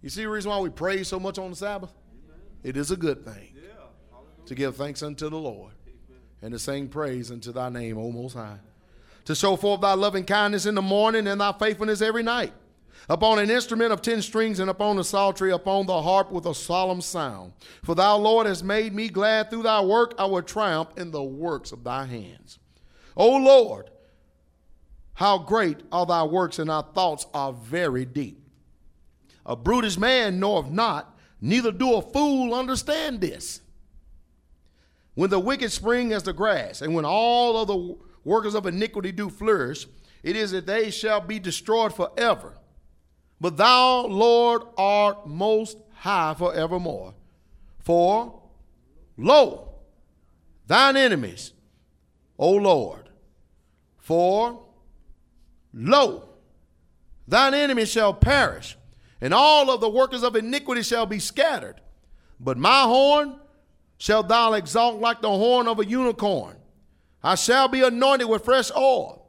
[0.00, 1.92] You see the reason why we praise so much on the Sabbath?
[2.64, 3.54] It is a good thing
[4.46, 5.74] to give thanks unto the Lord
[6.40, 8.58] and to sing praise unto thy name, O Most High.
[9.26, 12.52] To show forth thy loving kindness in the morning and thy faithfulness every night
[13.08, 16.54] upon an instrument of ten strings, and upon a psaltery, upon the harp with a
[16.54, 17.52] solemn sound.
[17.82, 20.14] For thou, Lord, hast made me glad through thy work.
[20.18, 22.58] I will triumph in the works of thy hands.
[23.16, 23.90] O Lord,
[25.14, 28.38] how great are thy works, and thy thoughts are very deep.
[29.44, 33.60] A brutish man knoweth not, neither do a fool understand this.
[35.14, 39.12] When the wicked spring as the grass, and when all of the workers of iniquity
[39.12, 39.86] do flourish,
[40.22, 42.56] it is that they shall be destroyed forever.
[43.42, 47.12] But thou, Lord, art most high forevermore.
[47.80, 48.40] For,
[49.16, 49.68] lo,
[50.68, 51.52] thine enemies,
[52.38, 53.08] O Lord,
[53.98, 54.62] for,
[55.74, 56.28] lo,
[57.26, 58.78] thine enemies shall perish,
[59.20, 61.80] and all of the workers of iniquity shall be scattered.
[62.38, 63.40] But my horn
[63.98, 66.58] shalt thou exalt like the horn of a unicorn.
[67.24, 69.26] I shall be anointed with fresh oil.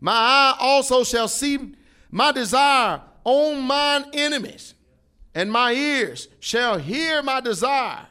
[0.00, 1.76] My eye also shall see
[2.10, 4.74] my desire on mine enemies,
[5.34, 8.06] and my ears shall hear my desire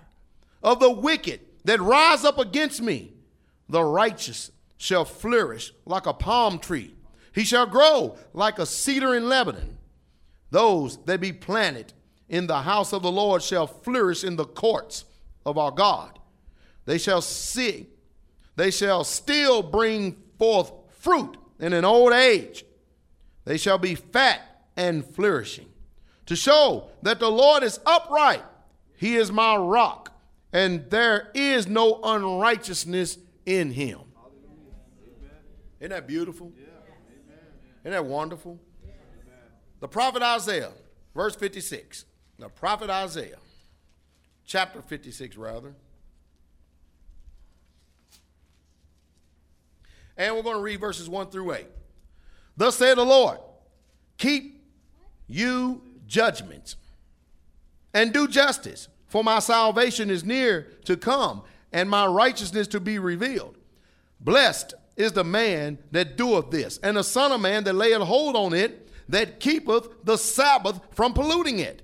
[0.62, 3.14] of the wicked that rise up against me.
[3.70, 6.96] The righteous shall flourish like a palm tree,
[7.34, 9.78] he shall grow like a cedar in Lebanon.
[10.52, 11.94] Those that be planted
[12.30, 15.06] in the house of the Lord shall flourish in the courts
[15.46, 16.20] of our God.
[16.86, 17.88] They shall see,
[18.56, 22.66] they shall still bring forth fruit in an old age.
[23.46, 24.42] They shall be fat
[24.76, 25.70] and flourishing,
[26.26, 28.44] to show that the Lord is upright.
[28.98, 30.12] He is my rock,
[30.52, 34.00] and there is no unrighteousness in him.
[35.80, 36.52] Isn't that beautiful?
[37.82, 38.60] Isn't that wonderful?
[39.82, 40.72] The prophet Isaiah,
[41.14, 42.06] verse 56.
[42.40, 43.40] The prophet Isaiah,
[44.46, 45.74] chapter 56, rather.
[50.16, 51.68] And we're going to read verses 1 through 8.
[52.56, 53.40] Thus said the Lord,
[54.18, 54.53] keep
[55.28, 56.76] you judgments
[57.94, 63.00] and do justice, for my salvation is near to come and my righteousness to be
[63.00, 63.58] revealed.
[64.20, 68.36] Blessed is the man that doeth this, and the Son of Man that layeth hold
[68.36, 71.82] on it, that keepeth the Sabbath from polluting it,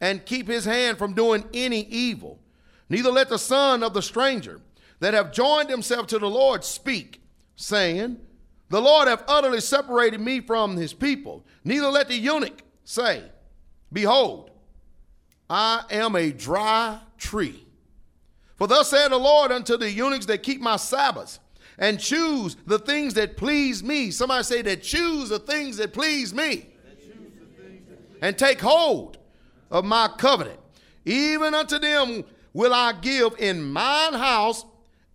[0.00, 2.38] and keep his hand from doing any evil.
[2.88, 4.60] Neither let the son of the stranger
[4.98, 7.22] that have joined himself to the Lord speak,
[7.56, 8.18] saying,
[8.68, 11.44] The Lord hath utterly separated me from his people.
[11.64, 13.22] Neither let the eunuch say,
[13.92, 14.50] Behold,
[15.48, 17.64] I am a dry tree.
[18.56, 21.38] For thus said the Lord unto the eunuchs that keep my Sabbaths
[21.78, 24.10] and choose the things that please me.
[24.10, 26.66] Somebody say that choose the things that please me.
[28.20, 29.18] And take hold
[29.70, 30.60] of my covenant.
[31.04, 34.64] Even unto them will I give in mine house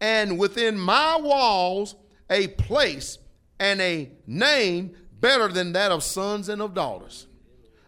[0.01, 1.95] and within my walls
[2.29, 3.19] a place
[3.59, 7.27] and a name better than that of sons and of daughters.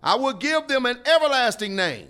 [0.01, 2.07] I will give them an everlasting name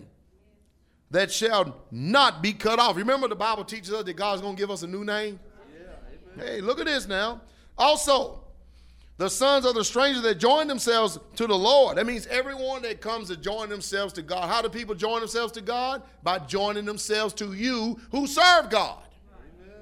[1.11, 2.97] that shall not be cut off.
[2.97, 5.39] Remember, the Bible teaches us that God's going to give us a new name?
[6.37, 7.41] Hey, look at this now.
[7.77, 8.43] Also,
[9.17, 11.97] the sons of the strangers that join themselves to the Lord.
[11.97, 14.47] That means everyone that comes to join themselves to God.
[14.47, 16.03] How do people join themselves to God?
[16.21, 18.99] By joining themselves to you who serve God.
[19.59, 19.73] Amen.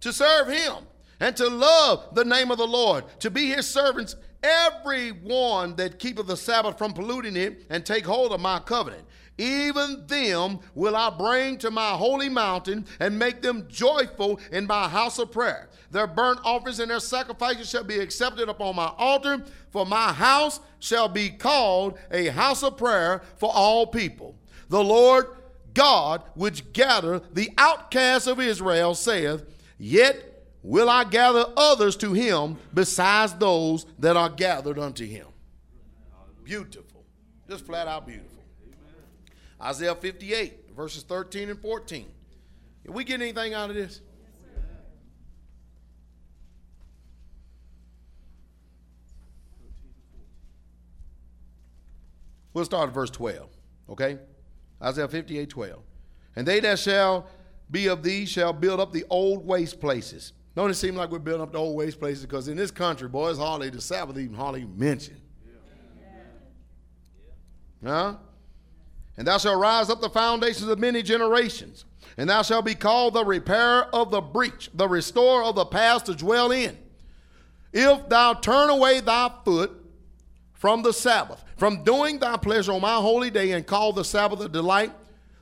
[0.00, 0.87] To serve Him
[1.20, 5.98] and to love the name of the Lord, to be His servants every one that
[5.98, 9.04] keepeth the Sabbath from polluting it and take hold of my covenant.
[9.36, 14.88] Even them will I bring to my holy mountain and make them joyful in my
[14.88, 15.68] house of prayer.
[15.92, 20.58] Their burnt offerings and their sacrifices shall be accepted upon my altar, for my house
[20.80, 24.34] shall be called a house of prayer for all people.
[24.68, 25.26] The Lord
[25.72, 29.44] God, which gather the outcasts of Israel, saith,
[29.78, 35.26] Yet will I gather others to him besides those that are gathered unto him.
[36.44, 37.04] Beautiful.
[37.48, 38.42] Just flat out beautiful.
[39.60, 42.06] Isaiah 58, verses 13 and 14.
[42.84, 44.00] Did we get anything out of this?
[52.54, 53.48] We'll start at verse 12,
[53.90, 54.18] okay?
[54.82, 55.82] Isaiah 58, 12.
[56.34, 57.28] And they that shall
[57.70, 61.20] be of these shall build up the old waste places don't it seem like we're
[61.20, 62.26] building up the old waste places?
[62.26, 65.20] Because in this country, boys, hardly the Sabbath even hardly mentioned.
[67.80, 67.88] Yeah.
[67.88, 68.16] Huh?
[69.16, 71.84] And thou shalt rise up the foundations of many generations,
[72.16, 76.06] and thou shalt be called the repairer of the breach, the restorer of the past
[76.06, 76.76] to dwell in.
[77.72, 79.70] If thou turn away thy foot
[80.54, 84.40] from the Sabbath, from doing thy pleasure on my holy day, and call the Sabbath
[84.40, 84.92] a delight,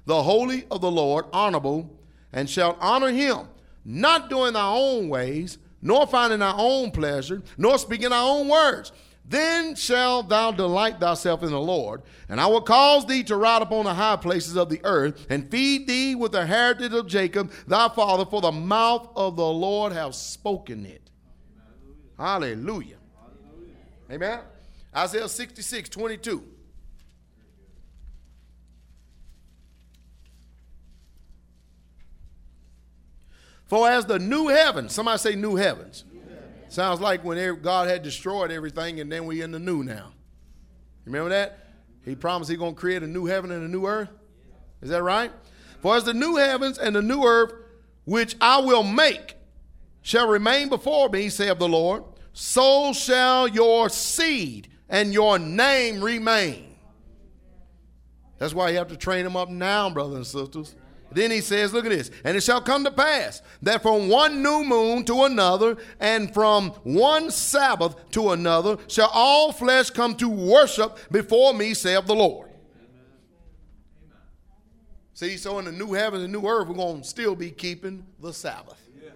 [0.04, 1.98] the holy of the Lord honorable,
[2.34, 3.48] and shalt honor him
[3.86, 8.90] not doing our own ways, nor finding our own pleasure, nor speaking our own words.
[9.28, 13.62] Then shalt thou delight thyself in the Lord, and I will cause thee to ride
[13.62, 17.52] upon the high places of the earth, and feed thee with the heritage of Jacob
[17.66, 21.10] thy father, for the mouth of the Lord have spoken it.
[22.18, 22.96] Hallelujah.
[23.14, 23.76] Hallelujah.
[24.10, 24.40] Amen.
[24.94, 26.42] Isaiah 66, 22.
[33.66, 36.04] For as the new heavens, somebody say new heavens.
[36.68, 40.12] Sounds like when God had destroyed everything and then we in the new now.
[41.04, 41.58] Remember that?
[42.04, 44.10] He promised he's going to create a new heaven and a new earth.
[44.82, 45.32] Is that right?
[45.80, 47.52] For as the new heavens and the new earth,
[48.04, 49.36] which I will make,
[50.02, 56.76] shall remain before me, saith the Lord, so shall your seed and your name remain.
[58.38, 60.76] That's why you have to train them up now, brothers and sisters.
[61.10, 62.10] Then he says, look at this.
[62.24, 66.70] And it shall come to pass that from one new moon to another, and from
[66.82, 72.50] one Sabbath to another, shall all flesh come to worship before me, saith the Lord.
[72.78, 73.04] Amen.
[75.14, 78.04] See, so in the new heavens and new earth, we're going to still be keeping
[78.20, 78.80] the Sabbath.
[79.00, 79.10] Yeah.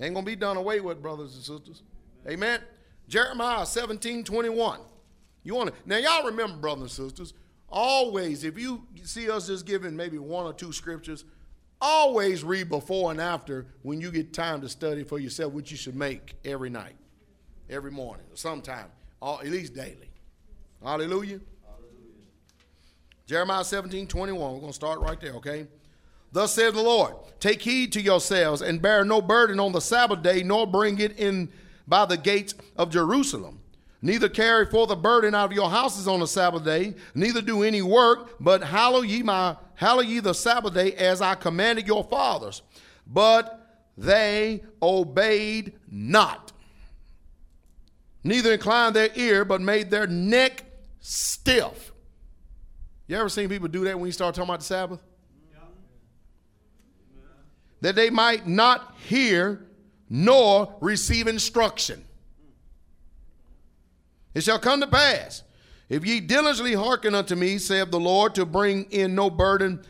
[0.00, 1.82] Ain't going to be done away with, brothers and sisters.
[2.28, 2.60] Amen.
[3.08, 4.78] Jeremiah 17 21.
[5.42, 7.34] You want to now y'all remember, brothers and sisters,
[7.70, 11.24] always if you see us just giving maybe one or two scriptures,
[11.80, 15.76] always read before and after when you get time to study for yourself, which you
[15.76, 16.96] should make every night,
[17.68, 18.86] every morning, or sometime,
[19.20, 20.10] or at least daily.
[20.82, 21.40] Hallelujah.
[23.26, 24.52] Jeremiah 17 21.
[24.54, 25.66] We're going to start right there, okay?
[26.32, 30.22] Thus saith the Lord Take heed to yourselves and bear no burden on the Sabbath
[30.22, 31.48] day, nor bring it in
[31.86, 33.59] by the gates of Jerusalem.
[34.02, 37.62] Neither carry forth a burden out of your houses on the Sabbath day, neither do
[37.62, 42.04] any work, but hallow ye my hallow ye the Sabbath day as I commanded your
[42.04, 42.62] fathers.
[43.06, 46.52] But they obeyed not,
[48.24, 50.64] neither inclined their ear, but made their neck
[51.00, 51.92] stiff.
[53.06, 55.02] You ever seen people do that when you start talking about the Sabbath?
[57.82, 59.66] That they might not hear
[60.08, 62.04] nor receive instruction.
[64.34, 65.42] It shall come to pass,
[65.88, 69.84] if ye diligently hearken unto me, saith the Lord, to bring in no burden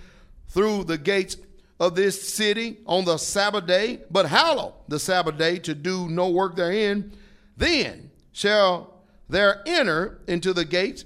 [0.49, 1.37] through the gates
[1.79, 6.29] of this city on the Sabbath day, but hallow the Sabbath day to do no
[6.31, 7.13] work therein,
[7.57, 11.05] then shall there enter into the gates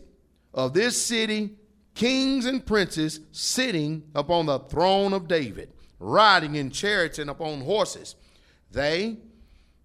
[0.52, 1.56] of this city
[1.94, 8.16] kings and princes sitting upon the throne of David, riding in chariots and upon horses.
[8.70, 9.18] They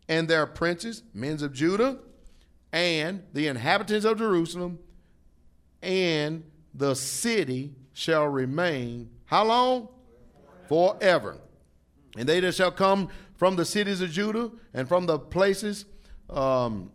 [0.08, 2.00] and their princes, men of Judah,
[2.72, 4.80] and the inhabitants of Jerusalem,
[5.82, 6.44] and
[6.74, 9.90] the city shall remain how long?
[10.68, 11.38] Forever.
[12.18, 15.86] And they that shall come from the cities of Judah and from the places
[16.30, 16.92] um,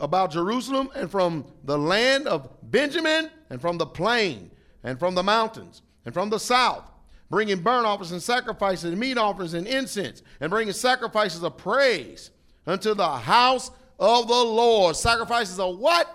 [0.00, 4.50] about Jerusalem and from the land of Benjamin and from the plain
[4.82, 6.90] and from the mountains and from the south,
[7.28, 12.30] bringing burnt offerings and sacrifices and meat offerings and incense, and bringing sacrifices of praise
[12.66, 14.96] unto the house of the Lord.
[14.96, 16.14] Sacrifices of what?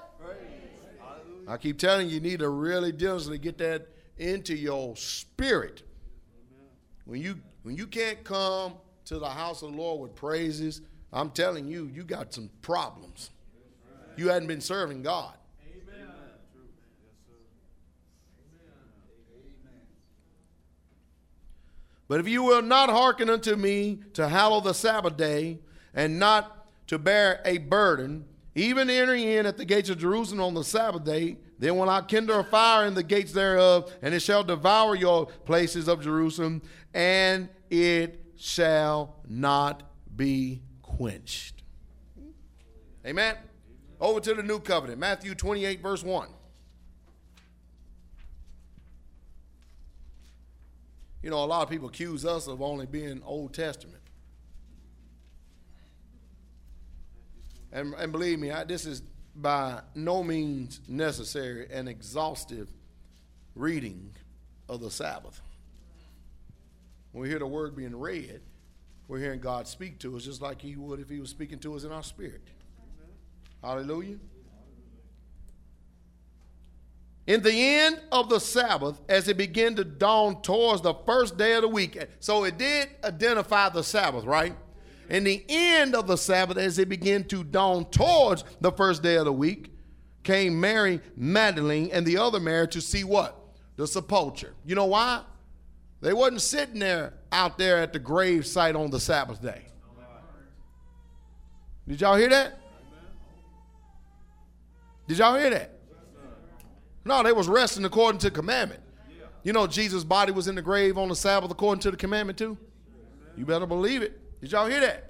[1.48, 5.84] I keep telling you, you need to really diligently get that into your spirit.
[7.06, 8.76] When you when you can't come
[9.06, 10.82] to the house of the Lord with praises,
[11.12, 13.30] I'm telling you, you got some problems.
[14.16, 15.34] You hadn't been serving God.
[15.66, 16.08] Amen.
[22.08, 25.60] But if you will not hearken unto me to hallow the Sabbath day,
[25.94, 28.26] and not to bear a burden,
[28.56, 32.02] even entering in at the gates of Jerusalem on the Sabbath day, then will I
[32.02, 36.62] kindle a fire in the gates thereof, and it shall devour your places of Jerusalem,
[36.94, 39.84] and it shall not
[40.16, 41.64] be quenched.
[43.06, 43.36] Amen.
[44.00, 46.28] Over to the new covenant, Matthew 28, verse 1.
[51.22, 54.03] You know, a lot of people accuse us of only being Old Testament.
[57.74, 59.02] And, and believe me, I, this is
[59.36, 62.72] by no means necessary an exhaustive
[63.56, 64.12] reading
[64.70, 65.42] of the Sabbath.
[67.12, 68.42] When we hear the word being read,
[69.08, 71.76] we're hearing God speak to us just like He would if He was speaking to
[71.76, 72.42] us in our spirit.
[73.64, 74.18] Hallelujah.
[77.26, 81.54] In the end of the Sabbath, as it began to dawn towards the first day
[81.54, 84.56] of the week, so it did identify the Sabbath, right?
[85.10, 89.16] In the end of the Sabbath, as it began to dawn towards the first day
[89.16, 89.70] of the week,
[90.24, 93.38] came Mary Magdalene and the other Mary to see what?
[93.76, 94.54] The sepulchre.
[94.66, 95.24] You know why?
[96.02, 99.66] They wasn't sitting there out there at the grave site on the Sabbath day.
[101.88, 102.60] Did y'all hear that?
[105.08, 105.72] Did y'all hear that?
[107.06, 108.82] No, they was resting according to commandment.
[109.44, 112.38] You know Jesus' body was in the grave on the Sabbath according to the commandment
[112.38, 112.58] too?
[113.36, 114.23] You better believe it.
[114.44, 115.10] Did y'all hear that?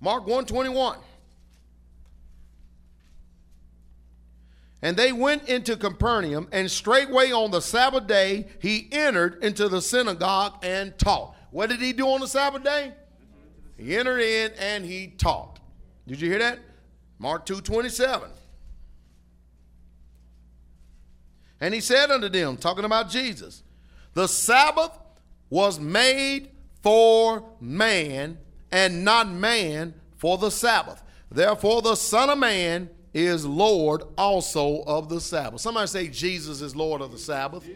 [0.00, 0.96] Mark 121.
[4.80, 9.82] And they went into Capernaum, and straightway on the Sabbath day he entered into the
[9.82, 11.34] synagogue and taught.
[11.50, 12.92] What did he do on the Sabbath day?
[13.76, 15.58] He entered in and he taught.
[16.06, 16.60] Did you hear that?
[17.18, 18.30] Mark 2:27.
[21.60, 23.64] And he said unto them, talking about Jesus,
[24.12, 24.96] the Sabbath
[25.50, 26.52] was made
[26.84, 28.36] for man,
[28.70, 31.02] and not man for the Sabbath.
[31.30, 35.62] Therefore, the Son of Man is Lord also of the Sabbath.
[35.62, 37.66] Somebody say, Jesus is Lord of the Sabbath.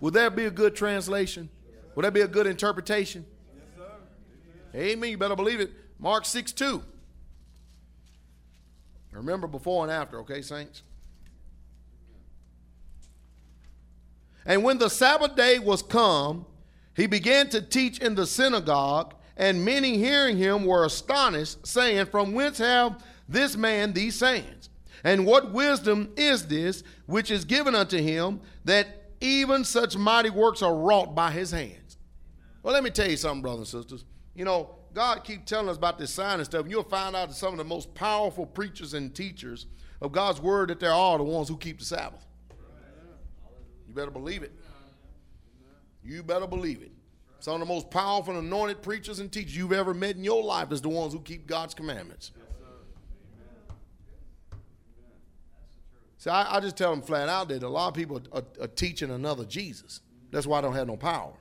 [0.00, 1.48] Would that be a good translation?
[1.94, 3.24] Would that be a good interpretation?
[4.74, 5.08] Yes, Amen.
[5.08, 5.72] You better believe it.
[5.98, 6.82] Mark 6 2.
[9.12, 10.82] Remember before and after, okay, saints?
[14.44, 16.44] And when the Sabbath day was come,
[16.96, 22.32] he began to teach in the synagogue, And many hearing him were astonished, saying, From
[22.32, 24.70] whence have this man these sayings?
[25.04, 28.88] And what wisdom is this which is given unto him that
[29.20, 31.98] even such mighty works are wrought by his hands?
[32.62, 34.06] Well, let me tell you something, brothers and sisters.
[34.34, 37.28] You know, God keep telling us about this sign and stuff, and you'll find out
[37.28, 39.66] that some of the most powerful preachers and teachers
[40.00, 42.24] of God's word that there are the ones who keep the Sabbath.
[43.86, 44.52] You better believe it.
[46.06, 46.92] You better believe it.
[47.40, 50.42] Some of the most powerful and anointed preachers and teachers you've ever met in your
[50.42, 52.32] life is the ones who keep God's commandments.
[56.18, 58.64] See, I, I, just tell them flat out that a lot of people are, are,
[58.64, 60.00] are teaching another Jesus.
[60.30, 61.34] That's why I don't have no power.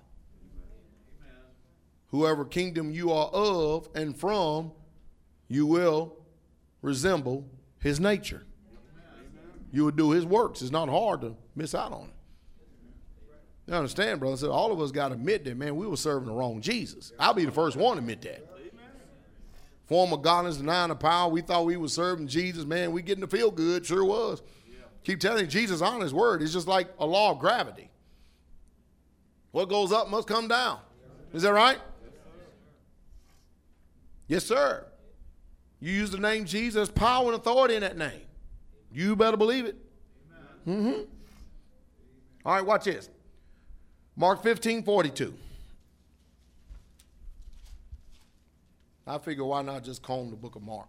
[2.07, 4.71] Whoever kingdom you are of and from,
[5.47, 6.17] you will
[6.81, 7.45] resemble
[7.79, 8.45] his nature.
[9.71, 10.61] You will do his works.
[10.61, 12.14] It's not hard to miss out on it.
[13.67, 14.37] You understand, brother?
[14.37, 17.13] So all of us got to admit that, man, we were serving the wrong Jesus.
[17.19, 18.47] I'll be the first one to admit that.
[19.85, 21.31] Former godliness, denying the power.
[21.31, 22.91] We thought we were serving Jesus, man.
[22.91, 23.85] We getting to feel good.
[23.85, 24.41] Sure was.
[25.03, 26.41] Keep telling you, Jesus on his word.
[26.41, 27.91] It's just like a law of gravity.
[29.51, 30.79] What goes up must come down.
[31.33, 31.77] Is that right?
[34.27, 34.85] Yes, sir.
[35.79, 38.21] You use the name Jesus, power and authority in that name.
[38.91, 39.75] You better believe it.
[40.67, 41.01] Mm-hmm.
[42.43, 43.09] All right, watch this.
[44.15, 45.33] Mark 15, 42.
[49.07, 50.87] I figure why not just comb the book of Mark?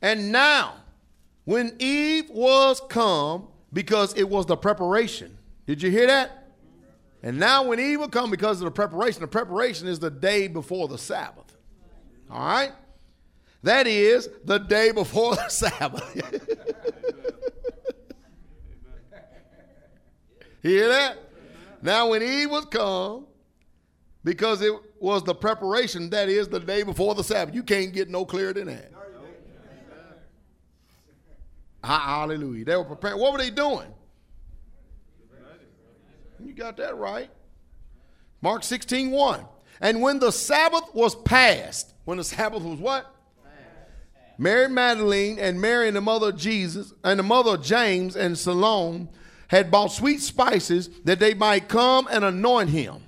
[0.00, 0.74] And now,
[1.44, 5.38] when Eve was come, because it was the preparation.
[5.66, 6.48] Did you hear that?
[7.22, 10.48] And now, when Eve will come, because of the preparation, the preparation is the day
[10.48, 11.56] before the Sabbath.
[12.28, 12.72] All right?
[13.62, 16.02] That is the day before the Sabbath.
[20.62, 21.18] Hear that?
[21.82, 23.26] Now, when Eve was come,
[24.24, 27.54] because it was the preparation, that is the day before the Sabbath.
[27.54, 28.92] You can't get no clearer than that.
[31.82, 32.64] Hallelujah.
[32.64, 33.18] They were preparing.
[33.18, 33.92] What were they doing?
[36.44, 37.30] You got that right.
[38.40, 39.44] Mark 16, 1.
[39.80, 43.12] And when the Sabbath was past, when the Sabbath was what?
[44.38, 48.36] Mary Magdalene and Mary and the mother of Jesus and the mother of James and
[48.38, 49.08] Salome
[49.52, 53.02] had bought sweet spices that they might come and anoint him.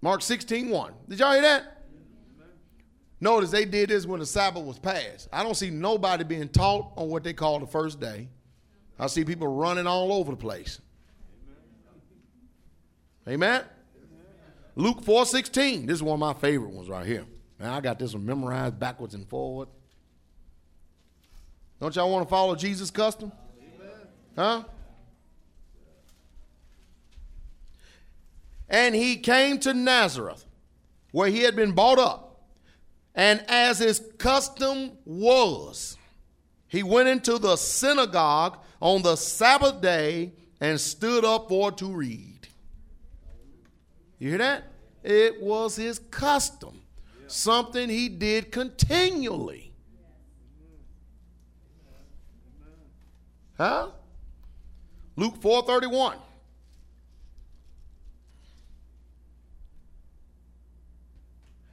[0.00, 0.92] Mark 16, 1.
[1.10, 1.84] Did y'all hear that?
[3.20, 5.28] Notice they did this when the Sabbath was passed.
[5.30, 8.28] I don't see nobody being taught on what they call the first day.
[8.98, 10.80] I see people running all over the place.
[13.28, 13.62] Amen.
[14.74, 15.86] Luke 4:16.
[15.86, 17.26] This is one of my favorite ones right here.
[17.60, 19.68] Man, I got this one memorized backwards and forward.
[21.78, 23.30] Don't y'all want to follow Jesus' custom?
[24.36, 24.64] Huh?
[28.68, 30.46] And he came to Nazareth,
[31.10, 32.40] where he had been brought up.
[33.14, 35.98] And as his custom was,
[36.68, 42.48] he went into the synagogue on the Sabbath day and stood up for to read.
[44.18, 44.64] You hear that?
[45.02, 46.80] It was his custom,
[47.26, 49.72] something he did continually.
[53.58, 53.88] Huh?
[55.16, 56.16] Luke 4:31.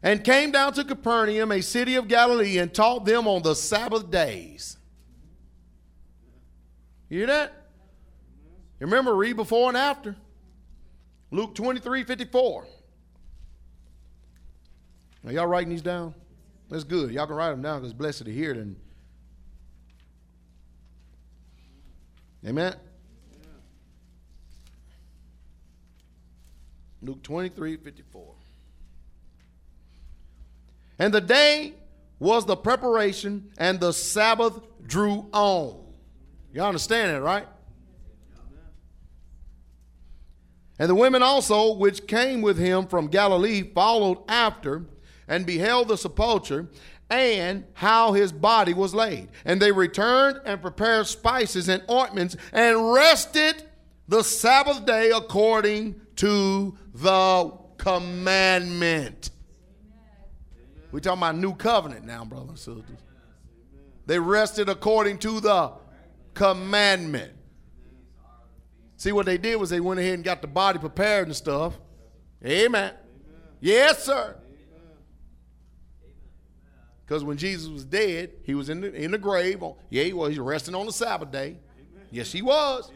[0.01, 4.09] And came down to Capernaum, a city of Galilee, and taught them on the Sabbath
[4.09, 4.77] days.
[7.09, 7.53] You hear that?
[8.79, 10.15] You remember, read before and after.
[11.31, 12.65] Luke 23 54.
[15.23, 16.15] Now, y'all writing these down?
[16.69, 17.11] That's good.
[17.11, 18.57] Y'all can write them down because blessed to hear it.
[18.57, 18.77] And
[22.45, 22.75] Amen.
[27.01, 28.35] Luke 23 54.
[30.99, 31.73] And the day
[32.19, 35.85] was the preparation, and the Sabbath drew on.
[36.53, 37.47] You understand that, right?
[40.77, 44.85] And the women also, which came with him from Galilee, followed after
[45.27, 46.67] and beheld the sepulchre
[47.09, 49.29] and how his body was laid.
[49.43, 53.63] And they returned and prepared spices and ointments and rested
[54.07, 59.31] the Sabbath day according to the commandment.
[60.91, 62.97] We're talking about new covenant now, brothers and sisters.
[64.05, 65.73] They rested according to the
[66.33, 67.33] commandment.
[68.97, 71.79] See, what they did was they went ahead and got the body prepared and stuff.
[72.43, 72.93] Amen.
[73.61, 74.35] Yes, sir.
[77.05, 79.63] Because when Jesus was dead, he was in the, in the grave.
[79.63, 80.33] Oh, yeah, he was.
[80.33, 81.57] He was resting on the Sabbath day.
[82.11, 82.91] Yes, he was.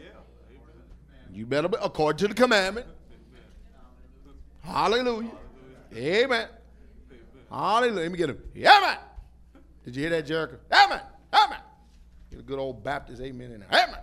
[1.32, 2.86] You better be according to the commandment.
[4.64, 5.30] Hallelujah.
[5.94, 6.48] Amen.
[7.50, 8.00] Hallelujah.
[8.00, 8.42] Let me get him.
[8.56, 8.98] Amen.
[9.84, 10.58] Did you hear that, Jericho?
[10.72, 11.00] Amen.
[11.32, 11.60] Amen.
[12.30, 13.68] Get a good old Baptist amen in there.
[13.70, 14.00] Amen.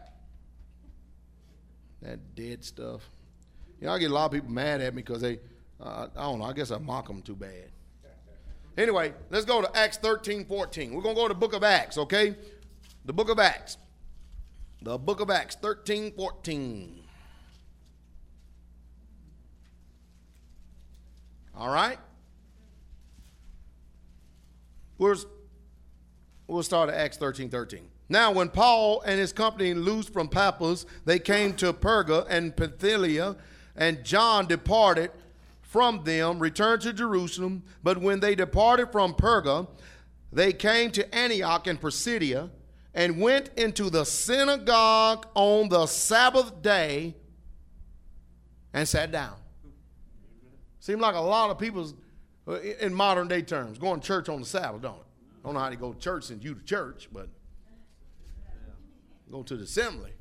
[2.01, 3.09] That dead stuff.
[3.79, 5.39] You know, I get a lot of people mad at me because they,
[5.79, 7.71] uh, I don't know, I guess I mock them too bad.
[8.77, 10.93] Anyway, let's go to Acts 13, 14.
[10.93, 12.35] We're going to go to the book of Acts, okay?
[13.05, 13.77] The book of Acts.
[14.81, 17.00] The book of Acts, 13, 14.
[21.61, 21.99] All right?
[24.97, 25.27] Where's,
[26.47, 27.87] we'll start at Acts 13, 13.
[28.09, 33.35] Now, when Paul and his company loosed from Paphos, they came to Perga and Pamphylia,
[33.75, 35.11] and John departed
[35.61, 37.61] from them, returned to Jerusalem.
[37.83, 39.67] But when they departed from Perga,
[40.33, 42.49] they came to Antioch and Pisidia,
[42.95, 47.13] and went into the synagogue on the Sabbath day
[48.73, 49.35] and sat down.
[50.81, 51.93] Seems like a lot of people,
[52.47, 55.05] uh, in modern day terms, going to church on the Sabbath, don't it?
[55.43, 57.29] Don't know how they go to church since you to church, but
[59.31, 60.11] go to the assembly.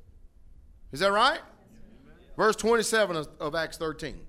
[0.92, 1.40] Is that right?
[2.36, 4.20] Verse 27 of, of Acts 13.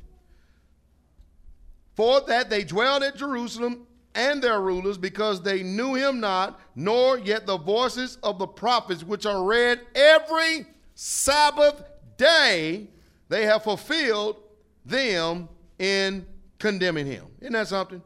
[1.96, 7.20] For that they dwelled at Jerusalem and their rulers, because they knew him not, nor
[7.20, 10.66] yet the voices of the prophets, which are read every
[10.96, 11.84] Sabbath
[12.16, 12.88] day,
[13.28, 14.38] they have fulfilled
[14.86, 15.50] them
[15.82, 16.28] in
[16.60, 17.26] condemning him.
[17.40, 18.04] Isn't that something?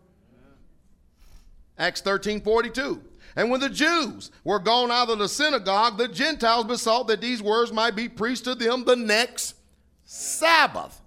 [1.77, 3.03] Acts 13 42.
[3.35, 7.43] And when the Jews were gone out of the synagogue, the Gentiles besought that these
[7.43, 9.55] words might be preached to them the next
[10.05, 11.01] Sabbath.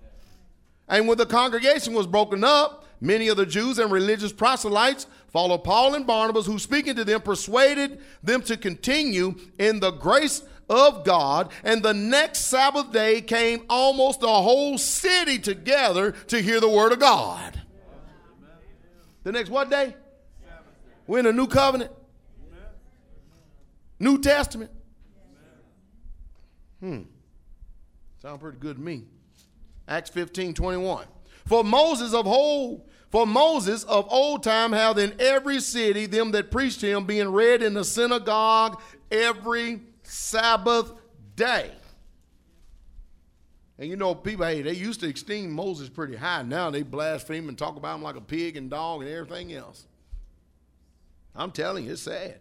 [0.86, 5.64] And when the congregation was broken up, many of the Jews and religious proselytes followed
[5.64, 11.04] Paul and Barnabas, who speaking to them persuaded them to continue in the grace of
[11.04, 11.50] God.
[11.64, 16.92] And the next Sabbath day came almost the whole city together to hear the word
[16.92, 17.60] of God.
[19.24, 19.94] The next what day?
[21.06, 21.90] We're in a new covenant.
[23.98, 24.70] New Testament.
[26.80, 27.02] Hmm.
[28.22, 29.04] Sound pretty good to me.
[29.88, 31.06] Acts 15, 21.
[31.46, 36.50] For Moses of old, for Moses of old time hath in every city them that
[36.50, 40.92] preached him being read in the synagogue every Sabbath
[41.36, 41.70] day.
[43.78, 46.42] And you know, people, hey, they used to esteem Moses pretty high.
[46.42, 49.86] Now they blaspheme and talk about him like a pig and dog and everything else.
[51.36, 52.40] I'm telling you, it's sad.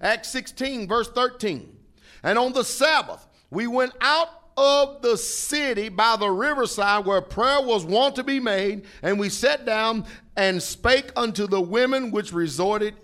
[0.00, 1.76] Acts 16, verse 13.
[2.22, 7.60] And on the Sabbath, we went out of the city by the riverside where prayer
[7.60, 10.04] was wont to be made, and we sat down
[10.36, 12.94] and spake unto the women which resorted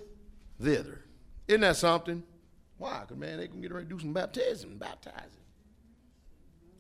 [0.61, 1.05] thither.
[1.47, 2.23] Isn't that something?
[2.85, 3.01] Why?
[3.01, 5.41] Because, man, they can get ready to do some baptism, baptizing.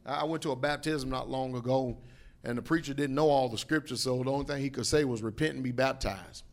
[0.05, 1.96] I went to a baptism not long ago,
[2.44, 5.05] and the preacher didn't know all the scriptures, so the only thing he could say
[5.05, 6.44] was repent and be baptized.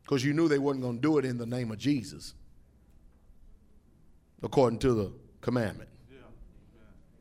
[0.00, 2.32] Because you knew they wasn't going to do it in the name of Jesus,
[4.42, 5.12] according to the
[5.42, 5.90] commandment.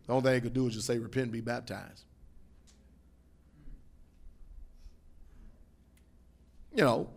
[0.07, 2.05] The only thing they could do is just say, repent and be baptized.
[6.73, 7.09] You know,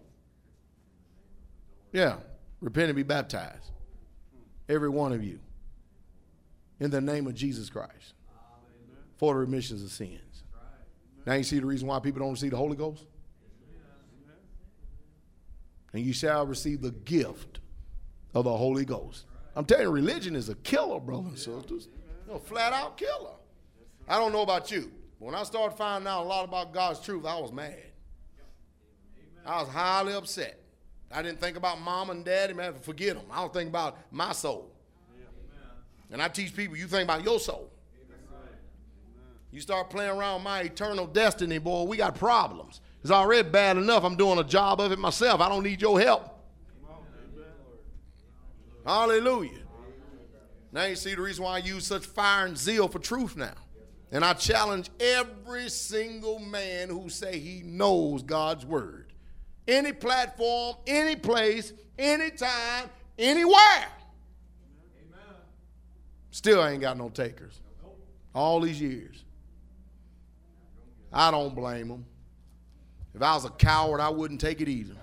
[1.92, 2.16] yeah,
[2.60, 3.70] repent and be baptized.
[4.68, 5.38] Every one of you.
[6.80, 8.14] In the name of Jesus Christ.
[9.16, 10.42] For the remissions of sins.
[11.26, 13.04] Now you see the reason why people don't receive the Holy Ghost?
[15.92, 17.60] And you shall receive the gift
[18.34, 19.26] of the Holy Ghost.
[19.54, 21.88] I'm telling you, religion is a killer, brothers and sisters.
[22.26, 23.34] You know, flat out killer.
[24.08, 24.90] I don't know about you.
[25.20, 27.78] But When I started finding out a lot about God's truth, I was mad.
[29.46, 30.58] I was highly upset.
[31.10, 33.26] I didn't think about mom and daddy, man, forget them.
[33.30, 34.70] I don't think about my soul.
[36.10, 37.70] And I teach people, you think about your soul.
[39.50, 42.80] You start playing around my eternal destiny, boy, we got problems.
[43.02, 44.02] It's already bad enough.
[44.02, 45.40] I'm doing a job of it myself.
[45.40, 46.30] I don't need your help.
[48.84, 49.60] Hallelujah.
[50.72, 53.54] Now you see the reason why I use such fire and zeal for truth now.
[54.10, 59.03] And I challenge every single man who say he knows God's word.
[59.66, 63.56] Any platform, any place, anytime, anywhere.
[63.56, 65.36] Amen.
[66.30, 67.60] Still I ain't got no takers.
[68.34, 69.24] All these years.
[71.12, 72.04] I don't blame them.
[73.14, 74.96] If I was a coward, I wouldn't take it either.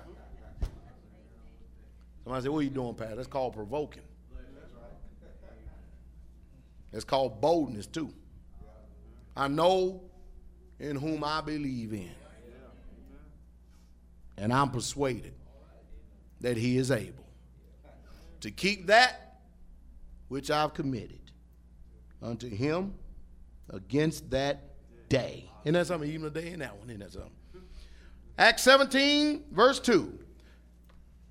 [2.24, 3.16] Somebody said, What are you doing, Pat?
[3.16, 4.04] That's called provoking.
[4.34, 5.58] That's right.
[6.92, 8.14] It's called boldness, too.
[9.36, 10.02] I know
[10.80, 12.12] in whom I believe in.
[14.38, 15.34] And I'm persuaded
[16.40, 17.26] that he is able
[18.42, 19.42] to keep that
[20.28, 21.20] which I've committed
[22.22, 22.94] unto him
[23.70, 24.64] against that
[25.10, 25.50] day.
[25.64, 26.10] Isn't that something?
[26.10, 26.90] Even a day in that one.
[26.90, 27.32] Isn't that something?
[28.38, 30.18] Acts 17, verse 2.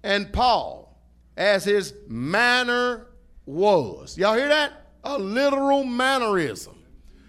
[0.02, 0.98] And Paul,
[1.36, 3.08] as his manner
[3.46, 4.16] was.
[4.16, 4.86] Y'all hear that?
[5.04, 6.78] A literal mannerism.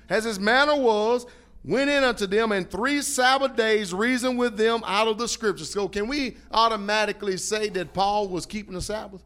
[0.09, 1.25] As his manner was,
[1.63, 5.69] went in unto them and three Sabbath days reasoned with them out of the scriptures.
[5.69, 9.21] So can we automatically say that Paul was keeping the Sabbath?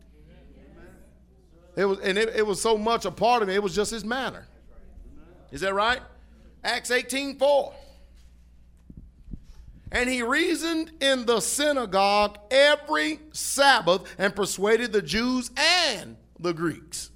[1.75, 3.91] It was, and it, it was so much a part of it, it was just
[3.91, 4.47] his manner.
[5.51, 6.01] Is that right?
[6.63, 7.73] Acts 18 4.
[9.91, 17.11] And he reasoned in the synagogue every Sabbath and persuaded the Jews and the Greeks.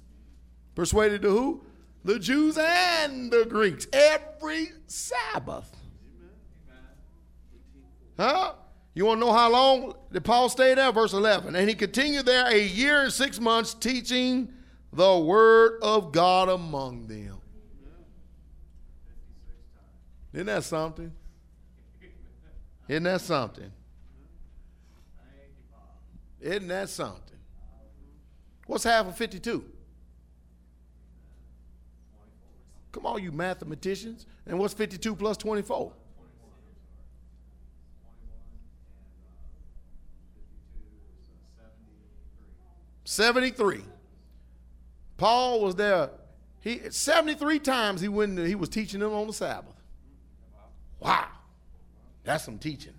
[0.74, 1.62] Persuaded to who?
[2.04, 3.86] The Jews and the Greeks.
[3.92, 5.76] Every Sabbath.
[8.18, 8.54] Huh?
[8.94, 10.90] You want to know how long did Paul stay there?
[10.92, 11.54] Verse 11.
[11.54, 14.52] And he continued there a year and six months teaching
[14.92, 17.38] the word of God among them.
[20.32, 21.12] Isn't that something?
[22.88, 23.72] Isn't that something?
[26.40, 27.38] Isn't that something?
[28.66, 29.64] What's half of 52?
[32.92, 34.26] Come on, you mathematicians.
[34.46, 35.92] And what's 52 plus 24?
[43.04, 43.80] 73.
[45.16, 46.10] Paul was there.
[46.60, 49.74] He 73 times he went he was teaching them on the Sabbath.
[51.00, 51.26] Wow.
[52.22, 52.92] That's some teaching.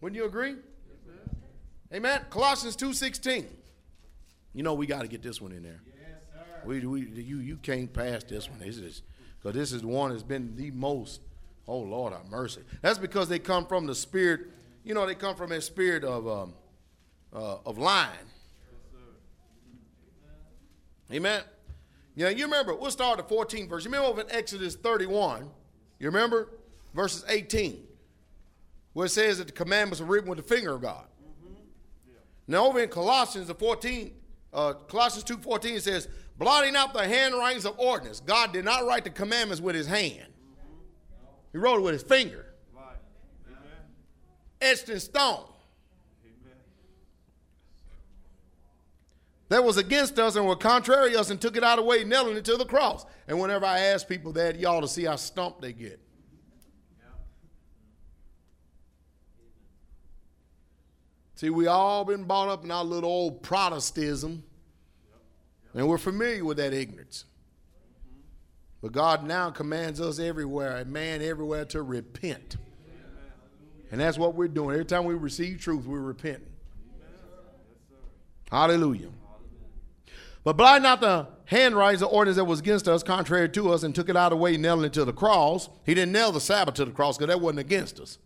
[0.00, 0.54] Wouldn't you agree?
[1.92, 2.24] Amen.
[2.30, 3.46] Colossians 2:16.
[4.52, 5.80] You know we got to get this one in there.
[6.64, 8.58] We, we you you can't pass this one.
[8.58, 9.02] This is
[9.38, 11.20] because this is the one that's been the most.
[11.66, 12.62] Oh Lord, have mercy.
[12.82, 14.48] That's because they come from the spirit.
[14.84, 16.54] You know they come from a spirit of um,
[17.32, 18.10] uh, of lying.
[21.12, 21.42] Amen.
[22.14, 23.84] Yeah, you remember, we'll start at 14 verse.
[23.84, 25.48] You remember over in Exodus 31,
[25.98, 26.48] you remember?
[26.94, 27.84] Verses 18,
[28.94, 31.04] where it says that the commandments are written with the finger of God.
[31.22, 31.54] Mm-hmm.
[32.08, 32.14] Yeah.
[32.48, 34.10] Now over in Colossians, the 14,
[34.52, 36.08] uh, Colossians 2.14, it says,
[36.40, 38.18] blotting out the handwritings of ordinance.
[38.18, 40.26] God did not write the commandments with his hand.
[41.52, 42.46] He wrote it with his finger.
[42.74, 42.96] Right.
[44.60, 45.44] Etched in stone.
[49.50, 51.88] that was against us and were contrary to us and took it out of the
[51.88, 53.04] way, nailing it to the cross.
[53.26, 56.00] And whenever I ask people that, y'all to see how stumped they get.
[61.34, 64.44] See, we all been brought up in our little old Protestantism,
[65.74, 67.24] and we're familiar with that ignorance.
[68.82, 72.56] But God now commands us everywhere, a man everywhere, to repent.
[73.92, 74.72] And that's what we're doing.
[74.72, 76.46] Every time we receive truth, we're repenting.
[78.50, 79.10] Hallelujah.
[80.42, 83.94] But blind not the handwritings, the ordinance that was against us, contrary to us, and
[83.94, 85.68] took it out of the way, nailing it to the cross.
[85.84, 88.18] He didn't nail the Sabbath to the cross because that wasn't against us.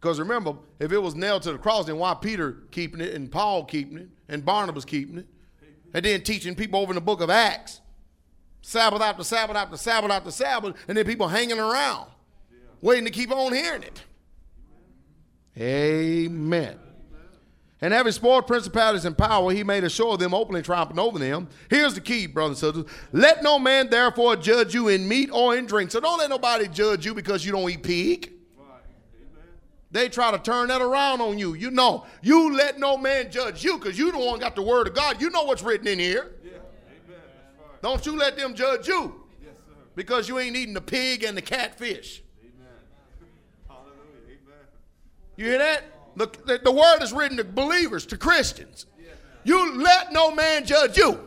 [0.00, 3.30] Because remember, if it was nailed to the cross, then why Peter keeping it and
[3.30, 5.26] Paul keeping it and Barnabas keeping it?
[5.92, 7.80] And then teaching people over in the book of Acts,
[8.62, 12.08] Sabbath after Sabbath after Sabbath after Sabbath, and then people hanging around,
[12.50, 12.58] yeah.
[12.80, 14.04] waiting to keep on hearing it.
[15.56, 16.62] Amen.
[16.62, 16.78] Amen.
[17.82, 21.18] And having spoiled principalities and power, he made a show of them openly triumphing over
[21.18, 21.48] them.
[21.70, 22.92] Here's the key, brothers and sisters.
[23.12, 25.90] Let no man therefore judge you in meat or in drink.
[25.90, 28.32] So don't let nobody judge you because you don't eat pig.
[29.92, 31.54] They try to turn that around on you.
[31.54, 34.86] You know, you let no man judge you because you the one got the word
[34.86, 35.20] of God.
[35.20, 36.32] You know what's written in here.
[36.44, 36.52] Yeah.
[37.82, 39.54] Don't you let them judge you yes,
[39.96, 42.22] because you ain't eating the pig and the catfish.
[42.40, 43.78] Amen.
[45.36, 45.84] You hear that?
[46.16, 48.86] The, the, the word is written to believers, to Christians.
[49.42, 51.18] You let no man judge you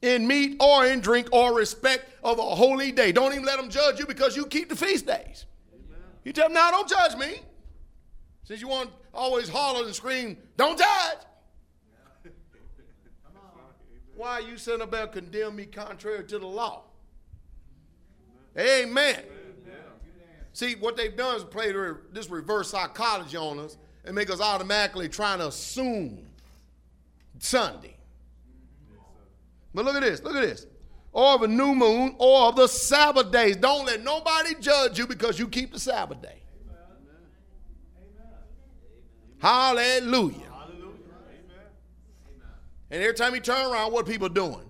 [0.00, 3.12] in meat or in drink or respect of a holy day.
[3.12, 5.46] Don't even let them judge you because you keep the feast days.
[6.24, 7.40] You tell them, now don't judge me.
[8.44, 11.18] Since you want always holler and scream, don't judge.
[14.16, 16.82] Why are you sitting there condemn me contrary to the law?
[18.58, 19.22] Amen.
[20.52, 21.72] See, what they've done is play
[22.12, 26.26] this reverse psychology on us and make us automatically trying to assume
[27.38, 27.96] Sunday.
[29.72, 30.66] But look at this, look at this.
[31.12, 33.56] Or of a new moon, or of the Sabbath days.
[33.56, 36.42] Don't let nobody judge you because you keep the Sabbath day.
[39.38, 40.36] Hallelujah.
[40.38, 40.90] Hallelujah.
[42.90, 44.68] And every time you turn around, what people doing?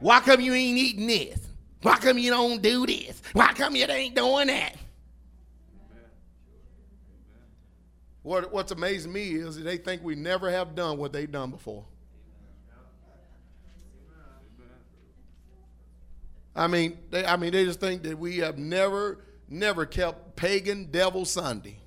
[0.00, 1.38] Why come you ain't eating this?
[1.82, 3.22] Why come you don't do this?
[3.32, 4.76] Why come you ain't doing that?
[8.22, 11.84] What, what's amazing me is they think we never have done what they've done before.
[16.56, 20.90] I mean, they, I mean, they just think that we have never, never kept pagan
[20.90, 21.78] devil Sunday.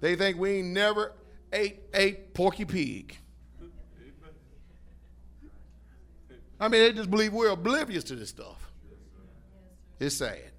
[0.00, 1.12] They think we never
[1.52, 3.16] ate ate porky pig.
[6.60, 8.72] I mean, they just believe we're oblivious to this stuff.
[10.00, 10.50] It's sad.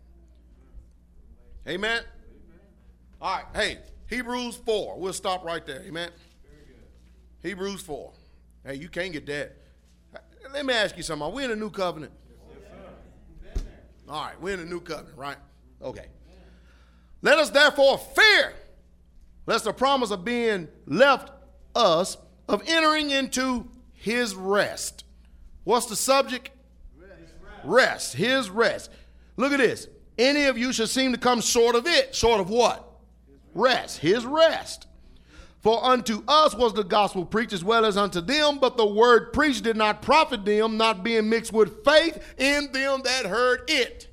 [1.67, 2.03] Amen.
[3.21, 3.45] All right.
[3.53, 3.79] Hey,
[4.09, 4.97] Hebrews 4.
[4.97, 5.81] We'll stop right there.
[5.81, 6.09] Amen.
[7.43, 8.11] Hebrews 4.
[8.65, 9.55] Hey, you can't get that.
[10.53, 11.27] Let me ask you something.
[11.27, 12.13] Are we in a new covenant?
[14.09, 15.37] All right, we're in a new covenant, right?
[15.81, 16.07] Okay.
[17.21, 18.53] Let us therefore fear,
[19.45, 21.31] lest the promise of being left
[21.75, 22.17] us
[22.47, 25.03] of entering into his rest.
[25.63, 26.49] What's the subject?
[27.63, 28.15] Rest.
[28.15, 28.89] His rest.
[29.37, 29.87] Look at this.
[30.17, 32.15] Any of you should seem to come short of it.
[32.15, 32.89] Short of what?
[33.53, 33.99] Rest.
[33.99, 34.87] His rest.
[35.61, 39.33] For unto us was the gospel preached as well as unto them, but the word
[39.33, 44.07] preached did not profit them, not being mixed with faith in them that heard it.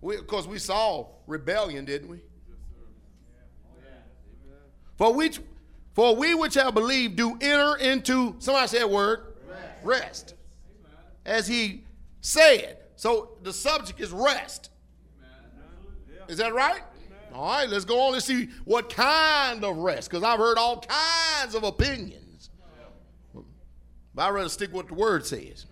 [0.00, 2.20] We, of course, we saw rebellion, didn't we?
[4.96, 5.40] For which,
[5.94, 9.34] for we which have believed do enter into somebody said word
[9.84, 9.84] rest.
[9.84, 10.34] rest.
[11.24, 11.84] As he
[12.20, 12.78] said.
[12.96, 14.70] So the subject is rest.
[16.28, 16.82] Is that right?
[17.34, 18.12] All right, let's go on.
[18.12, 22.50] Let's see what kind of rest, because I've heard all kinds of opinions.
[24.14, 25.66] But I'd rather stick with what the word says.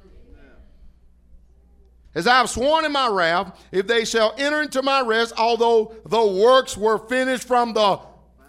[2.14, 5.94] As I have sworn in my wrath, if they shall enter into my rest, although
[6.06, 8.00] the works were finished from the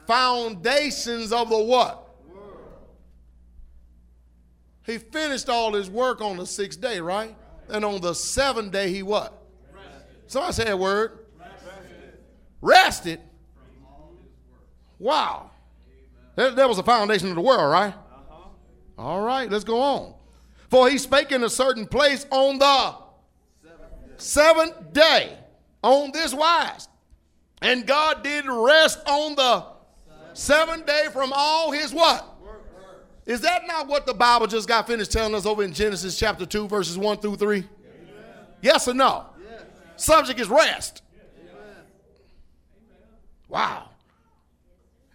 [0.07, 2.07] foundations of the what?
[4.83, 7.35] He finished all his work on the sixth day, right?
[7.69, 9.37] And on the seventh day, he what?
[10.25, 11.19] Somebody say a word.
[12.61, 13.19] Rested.
[14.99, 15.51] Wow.
[16.35, 17.93] That, that was the foundation of the world, right?
[17.93, 18.35] Uh-huh.
[18.97, 20.13] All right, let's go on.
[20.69, 22.95] For he spake in a certain place on the
[24.17, 25.37] seventh day,
[25.83, 26.87] on this wise.
[27.61, 29.65] And God did rest on the
[30.33, 32.27] seventh day from all his what?
[33.25, 36.45] Is that not what the Bible just got finished telling us over in Genesis chapter
[36.45, 37.63] 2, verses 1 through 3?
[38.61, 39.25] Yes or no?
[39.95, 41.03] Subject is rest.
[43.51, 43.89] Wow.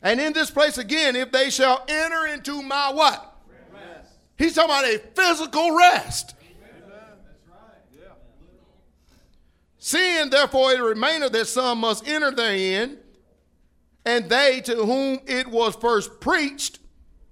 [0.03, 3.35] And in this place again, if they shall enter into my what?
[3.73, 4.13] Rest.
[4.37, 6.35] He's talking about a physical rest.
[9.79, 12.99] Seeing therefore it remaineth that some must enter therein,
[14.05, 16.81] and they to whom it was first preached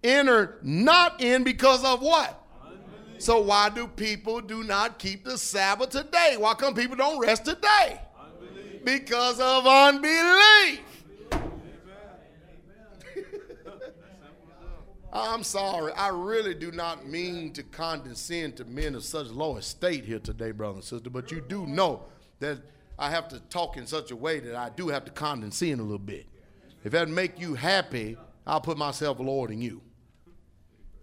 [0.03, 2.41] enter not in because of what?
[2.63, 3.21] Unbelief.
[3.21, 6.37] So why do people do not keep the Sabbath today?
[6.39, 8.01] Why come people don't rest today?
[8.19, 8.85] Unbelief.
[8.85, 10.81] Because of unbelief.
[15.15, 15.93] I'm sorry.
[15.93, 20.51] I really do not mean to condescend to men of such low estate here today,
[20.51, 22.03] brother and sister, but you do know
[22.41, 22.59] that
[22.99, 25.85] I have to talk in such a way that I do have to condescend a
[25.85, 26.27] little bit.
[26.83, 29.83] If that make you happy, I'll put myself lower than you.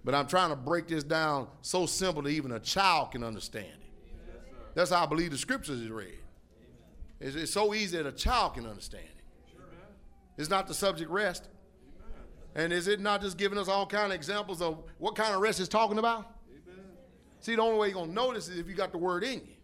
[0.04, 3.68] But I'm trying to break this down so simple that even a child can understand
[3.68, 4.42] it.
[4.74, 6.20] That's how I believe the scriptures is read.
[7.20, 9.62] It's, it's so easy that a child can understand it.
[10.38, 11.48] It's not the subject rest.
[12.56, 15.42] And is it not just giving us all kind of examples of what kind of
[15.42, 16.26] rest it's talking about?
[16.50, 16.86] Amen.
[17.40, 19.40] See, the only way you're going to notice is if you got the word in
[19.40, 19.56] you.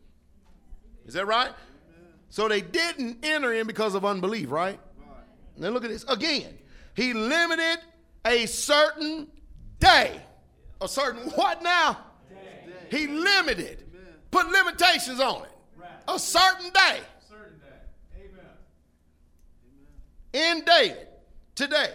[1.06, 1.50] Is that right?
[1.50, 2.14] Amen.
[2.30, 4.80] So they didn't enter in because of unbelief, right?
[5.00, 5.24] right?
[5.58, 6.06] Now look at this.
[6.06, 6.58] Again,
[6.96, 7.80] he limited
[8.26, 9.28] a certain
[9.80, 10.22] day.
[10.80, 11.98] A certain what now?
[12.30, 12.98] Day.
[12.98, 13.84] He limited.
[13.94, 14.14] Amen.
[14.32, 15.52] Put limitations on it.
[15.76, 15.90] Right.
[16.08, 17.00] A certain day.
[17.28, 18.30] Certain day.
[20.34, 20.58] Amen.
[20.58, 21.08] In David,
[21.56, 21.90] today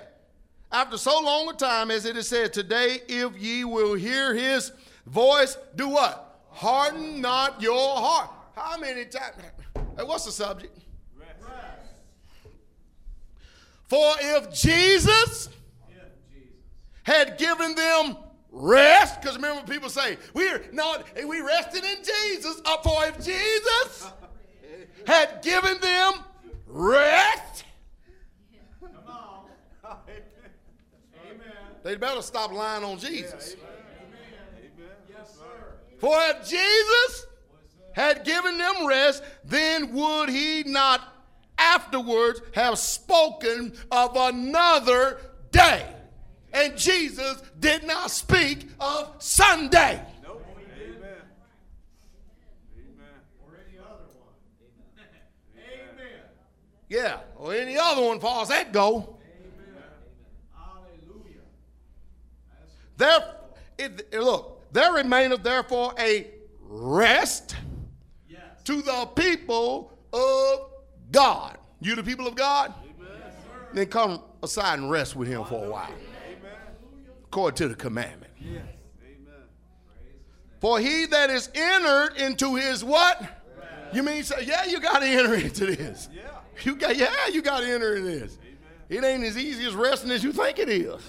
[0.73, 4.73] after so long a time, as it is said, today, if ye will hear his
[5.07, 6.40] voice, do what?
[6.51, 8.31] Harden not your heart.
[8.57, 9.36] How many times?
[9.97, 10.78] Hey, what's the subject?
[11.16, 11.36] Rest.
[13.86, 15.51] For if Jesus
[17.03, 18.16] had given them
[18.51, 22.61] rest, because remember people say, we're not, we rested in Jesus.
[22.65, 24.11] Uh, for if Jesus
[25.07, 26.15] had given them
[26.66, 27.65] rest,
[31.83, 33.57] They better stop lying on Jesus.
[35.09, 35.75] Yes, sir.
[35.99, 37.27] For if Jesus
[37.93, 41.01] had given them rest, then would he not
[41.59, 45.19] afterwards have spoken of another
[45.51, 45.87] day?
[46.53, 50.03] And Jesus did not speak of Sunday.
[50.23, 50.45] Nope.
[50.79, 51.17] Amen.
[53.41, 54.35] Or any other one.
[55.57, 56.21] Amen.
[56.89, 59.12] Yeah, or any other one, far as that go.
[63.03, 63.35] There,
[63.79, 66.29] it, look, there remaineth therefore a
[66.61, 67.57] rest
[68.62, 70.70] to the people of
[71.11, 71.59] God.
[71.81, 72.73] You the people of God?
[73.73, 75.91] Then come aside and rest with him for a while.
[77.24, 78.31] According to the commandment.
[80.61, 83.20] For he that is entered into his what?
[83.93, 86.09] You mean say, yeah, you got to enter into this.
[86.15, 86.23] Yeah.
[86.62, 88.39] You got, yeah, you got to enter in this.
[88.89, 91.03] It ain't as easy as resting as you think it is.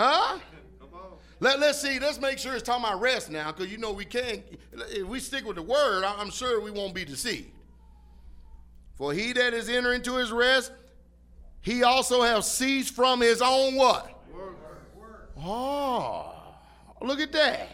[0.00, 0.38] Huh?
[0.80, 1.00] Come on.
[1.40, 1.98] Let, let's see.
[1.98, 4.42] Let's make sure it's talking about rest now, because you know we can't.
[4.72, 7.50] If we stick with the word, I'm sure we won't be deceived.
[8.94, 10.72] For he that is entering to his rest,
[11.60, 14.16] he also have ceased from his own what?
[15.38, 16.34] Oh,
[17.02, 17.68] look at that.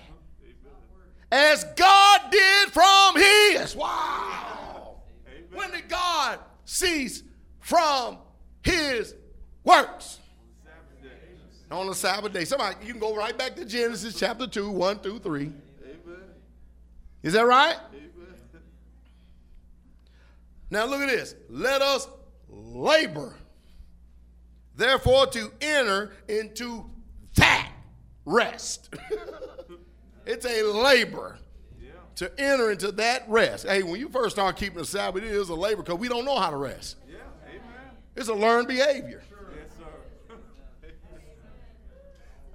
[1.30, 3.76] As God did from his.
[3.76, 4.96] Wow.
[5.52, 7.22] When did God cease
[7.60, 8.18] from
[8.62, 9.14] his
[9.62, 10.18] works?
[11.70, 12.44] On the Sabbath day.
[12.44, 15.42] Somebody, you can go right back to Genesis chapter 2, 1 through 3.
[15.42, 15.54] Amen.
[17.22, 17.76] Is that right?
[17.92, 18.62] Amen.
[20.70, 21.34] Now look at this.
[21.48, 22.08] Let us
[22.48, 23.34] labor,
[24.76, 26.88] therefore, to enter into
[27.34, 27.70] that
[28.24, 28.94] rest.
[30.26, 31.38] it's a labor
[31.80, 31.90] Yeah.
[32.16, 33.66] to enter into that rest.
[33.66, 36.24] Hey, when you first start keeping the Sabbath, it is a labor because we don't
[36.24, 36.96] know how to rest.
[37.08, 37.16] Yeah.
[37.48, 37.60] Amen.
[38.14, 39.36] It's a learned behavior sir.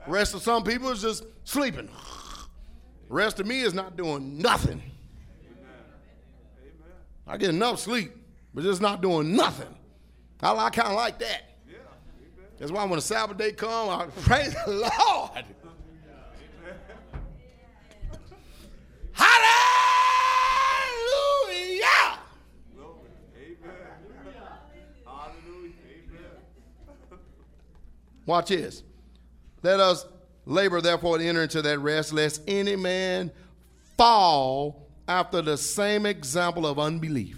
[0.08, 1.90] Rest of some people is just sleeping.
[3.08, 4.82] Rest of me is not doing nothing.
[7.28, 8.12] I get enough sleep,
[8.54, 9.74] but just not doing nothing.
[10.42, 11.44] I, I kind of like that.
[12.58, 15.46] That's why when the Sabbath day come, I praise the Lord.
[19.14, 19.70] Hallelujah!
[28.26, 28.84] Watch this.
[29.64, 30.06] Let us
[30.46, 33.32] labor, therefore, to enter into that rest, lest any man
[33.98, 37.38] fall after the same example of unbelief.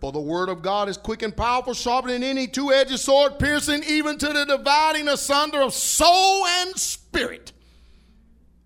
[0.00, 3.38] For the word of God is quick and powerful, sharper than any two edged sword,
[3.38, 7.52] piercing even to the dividing asunder of soul and spirit,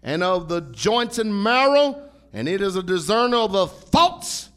[0.03, 4.49] and of the joints and marrow, and it is a discerner of the thoughts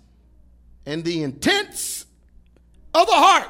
[0.85, 2.05] and the intents
[2.93, 3.49] of the heart.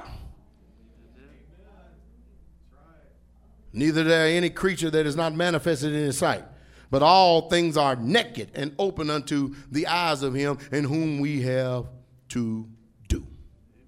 [3.74, 6.45] Neither there any creature that is not manifested in his sight.
[6.91, 11.41] But all things are naked and open unto the eyes of him in whom we
[11.41, 11.88] have
[12.30, 12.70] to
[13.08, 13.26] do.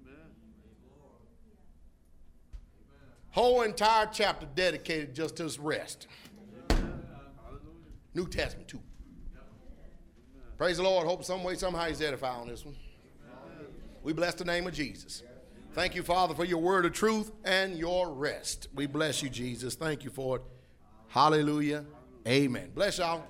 [0.02, 0.16] Amen.
[3.30, 6.08] Whole entire chapter dedicated just to this rest.
[8.12, 8.80] New Testament too.
[10.58, 11.06] Praise the Lord.
[11.06, 12.74] Hope some way, somehow he's edified on this one.
[14.02, 15.22] We bless the name of Jesus.
[15.76, 18.68] Thank you, Father, for your word of truth and your rest.
[18.74, 19.74] We bless you, Jesus.
[19.74, 20.42] Thank you for it.
[21.08, 21.84] Hallelujah.
[22.26, 22.70] Amen.
[22.74, 23.22] Bless y'all.